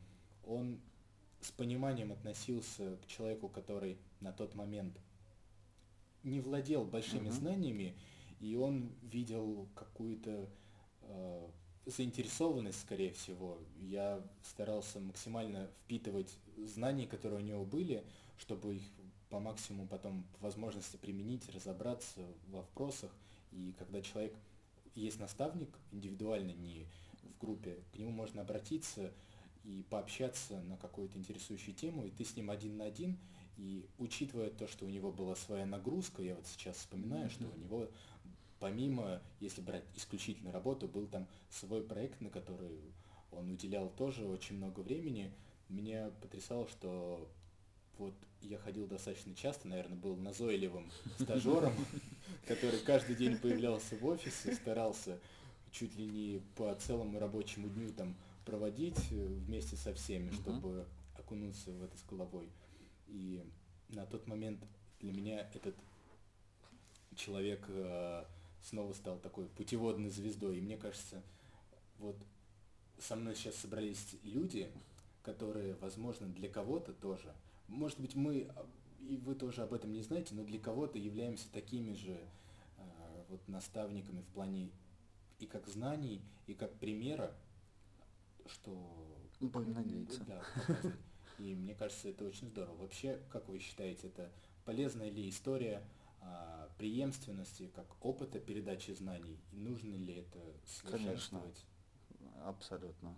он 0.46 0.80
с 1.40 1.50
пониманием 1.50 2.12
относился 2.12 2.96
к 2.96 3.06
человеку, 3.06 3.48
который 3.48 3.98
на 4.20 4.32
тот 4.32 4.54
момент 4.54 4.96
не 6.22 6.40
владел 6.40 6.84
большими 6.84 7.28
Мгм. 7.28 7.32
знаниями, 7.32 7.94
и 8.40 8.56
он 8.56 8.90
видел 9.02 9.68
какую-то 9.74 10.48
э, 11.02 11.48
заинтересованность, 11.86 12.80
скорее 12.80 13.12
всего. 13.12 13.58
Я 13.78 14.22
старался 14.42 15.00
максимально 15.00 15.68
впитывать 15.84 16.34
знания, 16.56 17.06
которые 17.06 17.40
у 17.40 17.44
него 17.44 17.64
были, 17.66 18.02
чтобы 18.38 18.76
их 18.76 18.82
по 19.30 19.40
максимуму 19.40 19.88
потом 19.88 20.24
по 20.38 20.44
возможности 20.44 20.96
применить, 20.96 21.48
разобраться 21.54 22.20
в 22.46 22.52
вопросах. 22.52 23.10
И 23.52 23.74
когда 23.78 24.00
человек 24.00 24.34
есть 24.94 25.18
наставник, 25.18 25.68
индивидуально, 25.92 26.52
не 26.52 26.86
в 27.22 27.38
группе, 27.40 27.78
к 27.92 27.98
нему 27.98 28.10
можно 28.10 28.42
обратиться 28.42 29.12
и 29.64 29.84
пообщаться 29.90 30.60
на 30.62 30.76
какую-то 30.76 31.18
интересующую 31.18 31.74
тему, 31.74 32.04
и 32.04 32.10
ты 32.10 32.24
с 32.24 32.36
ним 32.36 32.50
один 32.50 32.76
на 32.76 32.84
один, 32.84 33.18
и 33.56 33.86
учитывая 33.98 34.50
то, 34.50 34.66
что 34.66 34.84
у 34.84 34.88
него 34.88 35.10
была 35.12 35.36
своя 35.36 35.64
нагрузка, 35.64 36.22
я 36.22 36.34
вот 36.34 36.46
сейчас 36.46 36.76
вспоминаю, 36.76 37.30
что 37.30 37.46
у 37.48 37.56
него 37.56 37.88
помимо, 38.64 39.20
если 39.40 39.60
брать 39.60 39.84
исключительно 39.94 40.50
работу, 40.50 40.88
был 40.88 41.06
там 41.06 41.26
свой 41.50 41.82
проект, 41.82 42.22
на 42.22 42.30
который 42.30 42.80
он 43.30 43.50
уделял 43.50 43.90
тоже 43.90 44.26
очень 44.26 44.56
много 44.56 44.80
времени. 44.80 45.32
Меня 45.68 46.10
потрясало, 46.22 46.66
что 46.68 47.28
вот 47.98 48.14
я 48.40 48.58
ходил 48.58 48.86
достаточно 48.86 49.34
часто, 49.34 49.68
наверное, 49.68 49.96
был 49.96 50.16
назойливым 50.16 50.90
стажером, 51.18 51.72
который 52.46 52.78
каждый 52.80 53.16
день 53.16 53.38
появлялся 53.38 53.96
в 53.96 54.04
офисе, 54.06 54.54
старался 54.54 55.18
чуть 55.70 55.96
ли 55.96 56.06
не 56.06 56.42
по 56.56 56.74
целому 56.74 57.18
рабочему 57.18 57.68
дню 57.68 57.92
там 57.92 58.14
проводить 58.44 59.10
э, 59.10 59.26
вместе 59.26 59.76
со 59.76 59.92
всеми, 59.94 60.30
чтобы 60.30 60.86
окунуться 61.18 61.72
в 61.72 61.82
это 61.82 61.96
с 61.96 62.04
головой. 62.04 62.48
И 63.08 63.44
на 63.88 64.06
тот 64.06 64.26
момент 64.26 64.62
для 65.00 65.12
меня 65.12 65.48
этот 65.54 65.74
человек 67.16 67.64
э, 67.68 68.24
снова 68.62 68.92
стал 68.92 69.18
такой 69.18 69.46
путеводной 69.46 70.10
звездой. 70.10 70.58
И 70.58 70.60
мне 70.60 70.76
кажется, 70.76 71.22
вот 71.98 72.16
со 72.98 73.16
мной 73.16 73.34
сейчас 73.34 73.56
собрались 73.56 74.16
люди, 74.22 74.70
которые, 75.22 75.74
возможно, 75.74 76.26
для 76.26 76.48
кого-то 76.48 76.92
тоже, 76.92 77.34
может 77.68 78.00
быть, 78.00 78.14
мы, 78.14 78.48
а, 78.54 78.66
и 79.00 79.16
вы 79.16 79.34
тоже 79.34 79.62
об 79.62 79.72
этом 79.72 79.92
не 79.92 80.02
знаете, 80.02 80.34
но 80.34 80.44
для 80.44 80.58
кого-то 80.58 80.98
являемся 80.98 81.50
такими 81.52 81.94
же 81.94 82.12
э, 82.12 83.24
вот 83.28 83.46
наставниками 83.48 84.22
в 84.22 84.28
плане 84.28 84.70
и 85.38 85.46
как 85.46 85.66
знаний, 85.68 86.22
и 86.46 86.54
как 86.54 86.72
примера, 86.78 87.34
что 88.46 89.18
Будем 89.40 89.72
надеяться. 89.72 90.24
да. 90.24 90.42
И 91.38 91.54
мне 91.54 91.74
кажется, 91.74 92.08
это 92.08 92.24
очень 92.24 92.48
здорово. 92.48 92.76
Вообще, 92.76 93.20
как 93.30 93.48
вы 93.48 93.58
считаете, 93.58 94.06
это 94.08 94.30
полезная 94.64 95.10
ли 95.10 95.28
история 95.28 95.82
а, 96.20 96.70
преемственности, 96.78 97.70
как 97.74 97.86
опыта 98.04 98.38
передачи 98.38 98.92
знаний? 98.92 99.40
И 99.52 99.56
нужно 99.56 99.94
ли 99.94 100.14
это 100.14 100.38
совершенствовать? 100.64 101.64
Абсолютно. 102.44 103.14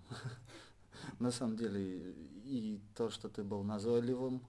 На 1.19 1.31
самом 1.31 1.57
деле, 1.57 2.15
и 2.45 2.81
то, 2.95 3.11
что 3.11 3.29
ты 3.29 3.43
был 3.43 3.63
назойливым 3.63 4.43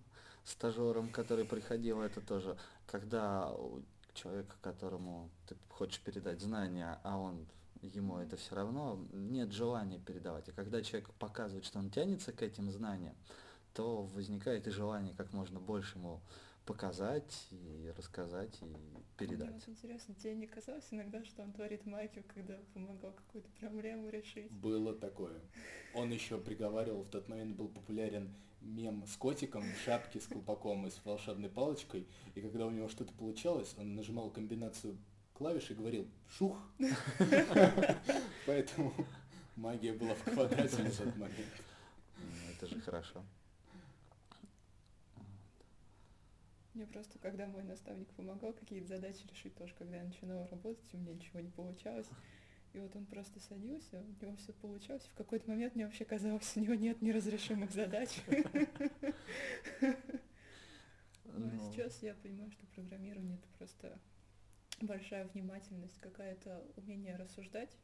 стажером, 0.44 1.10
который 1.10 1.46
приходил, 1.46 2.02
это 2.02 2.22
тоже, 2.22 2.58
когда 2.86 3.52
у 3.52 3.82
человека, 4.14 4.56
которому 4.62 5.30
ты 5.48 5.56
хочешь 5.70 6.00
передать 6.02 6.42
знания, 6.42 7.00
а 7.04 7.18
он 7.18 7.46
ему 7.82 8.18
это 8.18 8.38
все 8.38 8.56
равно, 8.56 9.00
нет 9.14 9.52
желания 9.52 10.00
передавать. 10.00 10.48
И 10.50 10.52
когда 10.52 10.82
человек 10.82 11.10
показывает, 11.16 11.66
что 11.66 11.80
он 11.80 11.90
тянется 11.90 12.32
к 12.32 12.42
этим 12.42 12.72
знаниям, 12.72 13.16
то 13.74 14.04
возникает 14.04 14.68
и 14.68 14.72
желание 14.72 15.14
как 15.14 15.34
можно 15.34 15.60
больше 15.60 15.98
ему 15.98 16.22
показать 16.68 17.48
и 17.50 17.92
рассказать 17.98 18.56
и 18.62 18.66
Мне 18.66 18.78
передать. 19.18 19.50
вот 19.54 19.70
интересно, 19.70 20.14
тебе 20.16 20.36
не 20.36 20.46
казалось 20.46 20.86
иногда, 20.92 21.24
что 21.24 21.42
он 21.42 21.54
творит 21.54 21.86
магию, 21.86 22.24
когда 22.36 22.56
помогал 22.74 23.14
какую-то 23.14 23.50
проблему 23.60 24.10
решить? 24.10 24.52
Было 24.52 24.94
такое. 24.94 25.40
Он 25.96 26.12
еще 26.12 26.38
приговаривал, 26.38 27.04
в 27.04 27.10
тот 27.10 27.30
момент 27.30 27.56
был 27.56 27.70
популярен 27.70 28.36
мем 28.62 29.06
с 29.08 29.16
котиком 29.16 29.64
в 29.64 29.78
шапке 29.86 30.20
с 30.20 30.28
колпаком 30.28 30.86
и 30.86 30.92
с 30.92 31.00
волшебной 31.06 31.50
палочкой, 31.50 32.06
и 32.36 32.42
когда 32.42 32.66
у 32.66 32.70
него 32.70 32.90
что-то 32.90 33.14
получалось, 33.14 33.74
он 33.78 33.96
нажимал 33.96 34.30
комбинацию 34.30 34.98
клавиш 35.34 35.72
и 35.72 35.74
говорил 35.74 36.08
«шух». 36.28 36.58
Поэтому 38.46 38.94
магия 39.56 39.94
была 39.94 40.16
в 40.16 40.24
квадрате 40.24 40.84
на 40.84 40.92
тот 40.92 41.16
момент. 41.16 41.64
Ну, 42.18 42.52
Это 42.52 42.68
же 42.68 42.82
хорошо. 42.82 43.24
Мне 46.78 46.86
просто, 46.86 47.18
когда 47.18 47.48
мой 47.48 47.64
наставник 47.64 48.08
помогал 48.14 48.54
какие-то 48.54 48.88
задачи 48.88 49.26
решить 49.32 49.56
тоже, 49.56 49.74
когда 49.80 49.98
я 49.98 50.04
начинала 50.04 50.48
работать, 50.48 50.94
у 50.94 50.98
меня 50.98 51.16
ничего 51.16 51.40
не 51.40 51.50
получалось. 51.50 52.08
И 52.74 52.80
вот 52.80 52.96
он 52.96 53.08
просто 53.08 53.40
садился, 53.40 54.00
у 54.00 54.24
него 54.24 54.36
все 54.36 54.54
получалось, 54.54 55.02
в 55.08 55.16
какой-то 55.16 55.50
момент 55.50 55.74
мне 55.74 55.86
вообще 55.86 56.06
казалось, 56.06 56.56
у 56.56 56.60
него 56.60 56.76
нет 56.76 57.02
неразрешимых 57.02 57.72
задач. 57.72 58.22
А 61.26 61.40
Ну, 61.40 61.72
сейчас 61.72 62.02
я 62.04 62.14
понимаю, 62.14 62.52
что 62.52 62.66
программирование 62.68 63.38
это 63.38 63.48
просто 63.58 64.00
большая 64.82 65.26
внимательность, 65.26 66.00
какая-то 66.00 66.64
умение 66.76 67.16
рассуждать. 67.16 67.76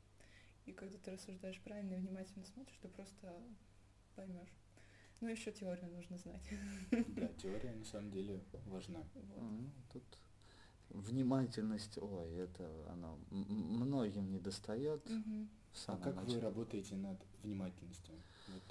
И 0.66 0.72
когда 0.72 0.98
ты 0.98 1.12
рассуждаешь 1.12 1.60
правильно 1.62 1.96
и 1.96 1.98
внимательно 1.98 2.46
смотришь, 2.46 2.78
ты 2.82 2.88
просто 2.88 3.34
поймешь. 4.16 4.54
Ну, 5.24 5.30
еще 5.30 5.54
теорию 5.54 5.90
нужно 5.90 6.18
знать. 6.18 6.50
Да, 7.16 7.28
теория 7.38 7.74
на 7.74 7.86
самом 7.86 8.12
деле 8.12 8.44
важна. 8.66 9.00
Вот. 9.14 9.42
ну, 9.42 9.70
Тут 9.94 10.04
Внимательность, 10.90 11.98
ой, 11.98 12.36
это 12.36 12.70
оно 12.92 13.18
многим 13.32 14.30
не 14.30 14.40
достает. 14.40 15.02
А 15.88 15.98
как 15.98 16.24
вы 16.26 16.40
работаете 16.42 16.96
над 16.96 17.20
внимательностью? 17.42 18.14
Вот 18.50 18.64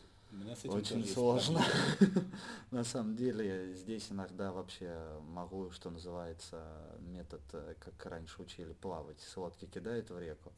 Очень 0.65 1.07
сложно. 1.07 1.63
На 2.71 2.85
самом 2.85 3.17
деле 3.17 3.75
здесь 3.75 4.11
иногда 4.11 4.51
вообще 4.53 4.97
могу, 5.29 5.71
что 5.71 5.91
называется, 5.91 6.65
метод, 7.01 7.43
э, 7.53 7.75
как 7.79 8.07
раньше 8.07 8.41
учили, 8.41 8.73
плавать, 8.73 9.21
с 9.21 9.37
лодки 9.37 9.67
кидают 9.67 10.11
в 10.11 10.19
реку. 10.19 10.53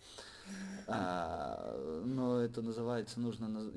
А, 0.86 2.02
но 2.04 2.40
это 2.40 2.62
называется, 2.62 3.18
нужно, 3.18 3.72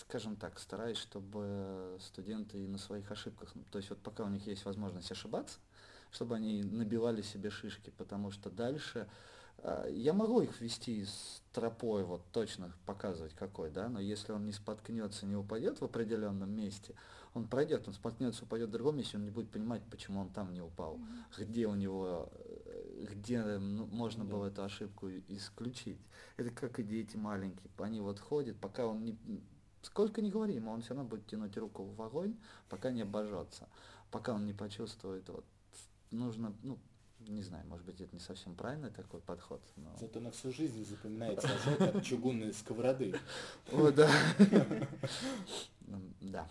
скажем 0.00 0.36
так, 0.36 0.58
стараюсь, 0.58 0.98
чтобы 0.98 1.98
студенты 2.00 2.66
на 2.66 2.78
своих 2.78 3.10
ошибках, 3.10 3.50
ну, 3.54 3.62
то 3.70 3.78
есть 3.78 3.90
вот 3.90 3.98
пока 3.98 4.24
у 4.24 4.28
них 4.28 4.46
есть 4.46 4.64
возможность 4.64 5.10
ошибаться, 5.10 5.58
чтобы 6.10 6.36
они 6.36 6.62
набивали 6.62 7.20
себе 7.20 7.50
шишки, 7.50 7.92
потому 7.98 8.30
что 8.30 8.50
дальше 8.50 9.06
я 9.90 10.12
могу 10.12 10.40
их 10.40 10.60
ввести 10.60 11.04
с 11.04 11.42
тропой, 11.52 12.04
вот 12.04 12.22
точно 12.32 12.72
показывать 12.86 13.34
какой, 13.34 13.70
да, 13.70 13.88
но 13.88 13.98
если 13.98 14.32
он 14.32 14.46
не 14.46 14.52
споткнется, 14.52 15.26
не 15.26 15.34
упадет 15.34 15.80
в 15.80 15.84
определенном 15.84 16.50
месте, 16.54 16.94
он 17.34 17.48
пройдет, 17.48 17.88
он 17.88 17.94
споткнется, 17.94 18.44
упадет 18.44 18.68
в 18.68 18.72
другом 18.72 18.96
месте, 18.96 19.16
он 19.16 19.24
не 19.24 19.30
будет 19.30 19.50
понимать, 19.50 19.82
почему 19.90 20.20
он 20.20 20.28
там 20.30 20.52
не 20.52 20.60
упал, 20.60 20.96
Мгм. 20.96 21.08
где 21.38 21.66
у 21.66 21.74
него, 21.74 22.30
э, 22.32 23.06
где 23.10 23.42
ну, 23.58 23.86
можно 23.86 24.24
Да. 24.24 24.30
было 24.30 24.46
эту 24.46 24.62
ошибку 24.62 25.08
исключить. 25.28 25.98
Это 26.36 26.50
как 26.50 26.78
и 26.78 26.82
дети 26.84 27.16
маленькие, 27.16 27.70
они 27.78 28.00
вот 28.00 28.20
ходят, 28.20 28.56
пока 28.60 28.86
он 28.86 29.04
не, 29.04 29.16
сколько 29.82 30.22
ни 30.22 30.30
говори 30.30 30.54
ему, 30.54 30.70
он 30.70 30.82
все 30.82 30.94
равно 30.94 31.08
будет 31.08 31.26
тянуть 31.26 31.56
руку 31.56 31.84
в 31.84 32.00
огонь, 32.02 32.36
пока 32.68 32.92
не 32.92 33.02
обожжется, 33.02 33.68
пока 34.10 34.34
он 34.34 34.46
не 34.46 34.52
почувствует, 34.54 35.28
вот, 35.28 35.44
нужно, 36.12 36.54
ну, 36.62 36.78
не 37.20 37.42
знаю, 37.42 37.66
может 37.66 37.84
быть, 37.84 38.00
это 38.00 38.14
не 38.14 38.20
совсем 38.20 38.54
правильный 38.54 38.90
такой 38.90 39.20
подход, 39.20 39.60
но... 39.76 39.94
Зато 39.98 40.20
на 40.20 40.30
всю 40.30 40.52
жизнь 40.52 40.84
запоминается 40.84 41.48
ожог 41.48 41.80
от 41.80 42.04
чугунной 42.04 42.52
сковороды. 42.52 43.14
О, 43.72 43.90
да. 43.90 44.10
Да. 46.20 46.46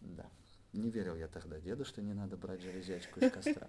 Да. 0.00 0.30
Не 0.72 0.90
верил 0.90 1.16
я 1.16 1.26
тогда 1.26 1.58
деду, 1.58 1.84
что 1.84 2.00
не 2.00 2.14
надо 2.14 2.36
брать 2.36 2.60
железячку 2.60 3.18
из 3.18 3.32
костра. 3.32 3.66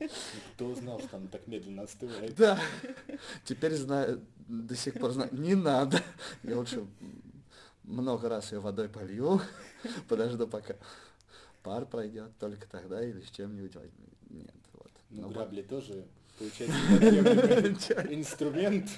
Кто 0.53 0.75
знал, 0.75 0.99
что 0.99 1.17
она 1.17 1.27
так 1.27 1.47
медленно 1.47 1.84
остывает? 1.84 2.36
Да. 2.36 2.60
Теперь 3.43 3.75
знаю, 3.75 4.23
до 4.47 4.75
сих 4.75 4.99
пор 4.99 5.12
знаю, 5.12 5.34
не 5.34 5.55
надо. 5.55 5.99
Я 6.43 6.58
лучше 6.58 6.86
много 7.84 8.29
раз 8.29 8.51
ее 8.51 8.60
водой 8.60 8.89
полью, 8.89 9.41
подожду 10.08 10.47
пока 10.47 10.75
пар 11.63 11.86
пройдет, 11.86 12.38
только 12.39 12.67
тогда 12.67 13.03
или 13.03 13.21
с 13.21 13.31
чем-нибудь 13.31 13.75
возьму. 13.75 14.05
Нет. 14.29 14.64
Ну, 15.21 15.28
Ну, 15.28 15.34
грабли 15.34 15.62
тоже, 15.62 16.06
получается, 16.38 16.75
инструмент, 18.13 18.89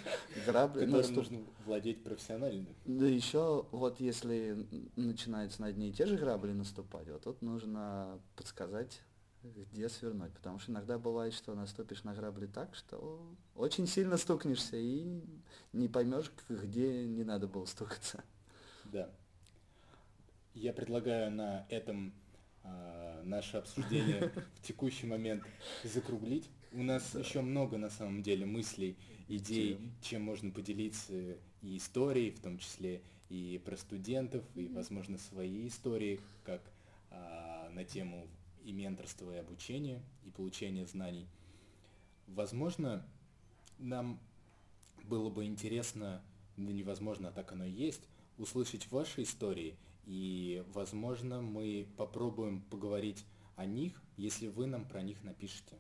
которым 0.46 1.14
нужно 1.14 1.40
владеть 1.66 2.04
профессионально. 2.04 2.68
Да 2.86 3.06
еще 3.06 3.66
вот 3.72 4.00
если 4.00 4.68
начинается 4.96 5.62
на 5.62 5.68
одни 5.68 5.90
и 5.90 5.94
те 5.94 6.06
же 6.06 6.18
грабли 6.18 6.52
наступать, 6.52 7.08
вот 7.08 7.24
тут 7.24 7.42
нужно 7.42 8.20
подсказать, 8.36 9.02
где 9.44 9.90
свернуть. 9.90 10.34
Потому 10.34 10.60
что 10.60 10.72
иногда 10.72 10.98
бывает, 10.98 11.34
что 11.34 11.54
наступишь 11.56 12.04
на 12.04 12.14
грабли 12.14 12.48
так, 12.48 12.76
что 12.76 13.22
очень 13.56 13.88
сильно 13.88 14.18
стукнешься 14.18 14.78
и 14.78 15.22
не 15.74 15.88
поймешь, 15.88 16.32
где 16.50 17.06
не 17.06 17.24
надо 17.24 17.48
было 17.48 17.66
стукаться. 17.66 18.24
Да. 18.86 19.10
Я 20.54 20.74
предлагаю 20.74 21.32
на 21.32 21.66
этом 21.70 22.14
а, 22.68 23.22
наше 23.24 23.58
обсуждение 23.58 24.32
в 24.56 24.62
текущий 24.62 25.08
момент 25.08 25.44
закруглить. 25.84 26.50
У 26.74 26.84
нас 26.84 27.12
Да. 27.14 27.20
еще 27.20 27.42
много 27.42 27.78
на 27.78 27.90
самом 27.90 28.22
деле 28.22 28.46
мыслей, 28.46 28.96
идей, 29.30 29.76
Тем. 29.76 29.92
чем 30.02 30.22
можно 30.24 30.52
поделиться 30.52 31.14
и 31.62 31.78
историей, 31.78 32.32
в 32.32 32.40
том 32.40 32.58
числе 32.60 33.02
и 33.30 33.60
про 33.66 33.76
студентов, 33.78 34.44
и, 34.56 34.68
возможно, 34.68 35.18
свои 35.18 35.68
истории, 35.68 36.20
как 36.44 36.62
а, 37.10 37.70
на 37.74 37.84
тему 37.84 38.28
и 38.64 38.72
менторства, 38.72 39.34
и 39.34 39.40
обучения, 39.40 40.02
и 40.26 40.30
получения 40.30 40.86
знаний. 40.86 41.26
Возможно, 42.28 43.06
нам 43.80 44.20
было 45.06 45.30
бы 45.30 45.46
интересно, 45.46 46.22
да 46.58 46.74
невозможно, 46.74 47.30
а 47.30 47.32
так 47.32 47.52
оно 47.54 47.66
и 47.66 47.72
есть, 47.72 48.02
услышать 48.38 48.92
ваши 48.92 49.24
истории, 49.24 49.76
и, 50.08 50.64
возможно, 50.74 51.42
мы 51.42 51.86
попробуем 51.98 52.62
поговорить 52.62 53.26
о 53.58 53.66
них, 53.66 54.02
если 54.16 54.48
вы 54.48 54.66
нам 54.66 54.86
про 54.86 55.02
них 55.02 55.22
напишите. 55.24 55.76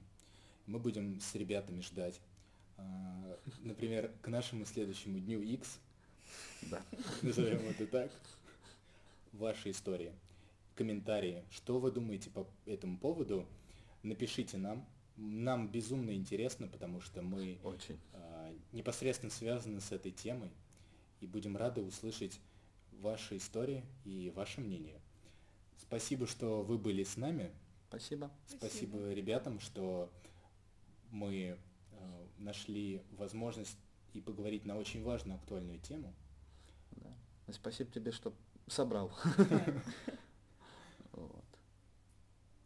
Мы 0.65 0.79
будем 0.79 1.19
с 1.21 1.33
ребятами 1.35 1.79
ждать. 1.81 2.19
А, 2.77 3.39
Например, 3.61 4.11
к 4.21 4.27
нашему 4.27 4.65
следующему 4.65 5.19
дню 5.19 5.41
X, 5.41 5.79
Да. 6.69 6.81
назовем 7.21 7.59
это 7.69 7.87
так, 7.87 8.11
ваши 9.31 9.71
истории, 9.71 10.11
комментарии, 10.75 11.45
что 11.49 11.79
вы 11.79 11.89
думаете 11.91 12.29
по 12.29 12.45
этому 12.65 12.97
поводу, 12.97 13.47
напишите 14.03 14.57
нам. 14.57 14.85
Нам 15.15 15.69
безумно 15.69 16.13
интересно, 16.13 16.67
потому 16.67 16.99
что 16.99 17.21
мы 17.21 17.57
Очень. 17.63 17.97
а, 18.13 18.53
непосредственно 18.73 19.31
связаны 19.31 19.79
с 19.79 19.91
этой 19.93 20.11
темой 20.11 20.51
и 21.21 21.25
будем 21.27 21.55
рады 21.55 21.81
услышать 21.81 22.39
ваши 23.01 23.37
истории 23.37 23.83
и 24.05 24.31
ваше 24.35 24.61
мнение. 24.61 24.99
Спасибо, 25.77 26.27
что 26.27 26.63
вы 26.63 26.77
были 26.77 27.03
с 27.03 27.17
нами. 27.17 27.51
Спасибо. 27.89 28.29
Спасибо, 28.47 28.97
Спасибо. 28.97 29.13
ребятам, 29.13 29.59
что 29.59 30.11
мы 31.11 31.57
э, 31.91 32.25
нашли 32.37 33.01
возможность 33.17 33.77
и 34.13 34.21
поговорить 34.21 34.65
на 34.65 34.77
очень 34.77 35.03
важную 35.03 35.37
актуальную 35.37 35.79
тему. 35.79 36.13
Да. 36.91 37.13
И 37.47 37.51
спасибо 37.51 37.91
тебе, 37.91 38.11
что 38.11 38.33
собрал. 38.67 39.11
Вот. 41.13 41.45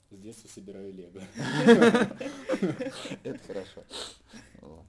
С 0.09 0.17
детства 0.17 0.49
собираю 0.49 0.91
лего. 0.91 1.21
Это 3.23 3.39
хорошо. 3.47 3.85
Вот. 4.59 4.85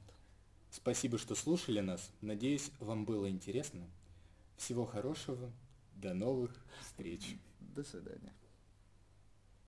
Спасибо, 0.68 1.16
что 1.16 1.36
слушали 1.36 1.78
нас. 1.78 2.10
Надеюсь, 2.22 2.72
вам 2.80 3.04
было 3.04 3.30
интересно. 3.30 3.88
Всего 4.56 4.86
хорошего. 4.86 5.50
До 5.96 6.14
новых 6.14 6.52
встреч. 6.80 7.36
До 7.60 7.84
свидания. 7.84 8.32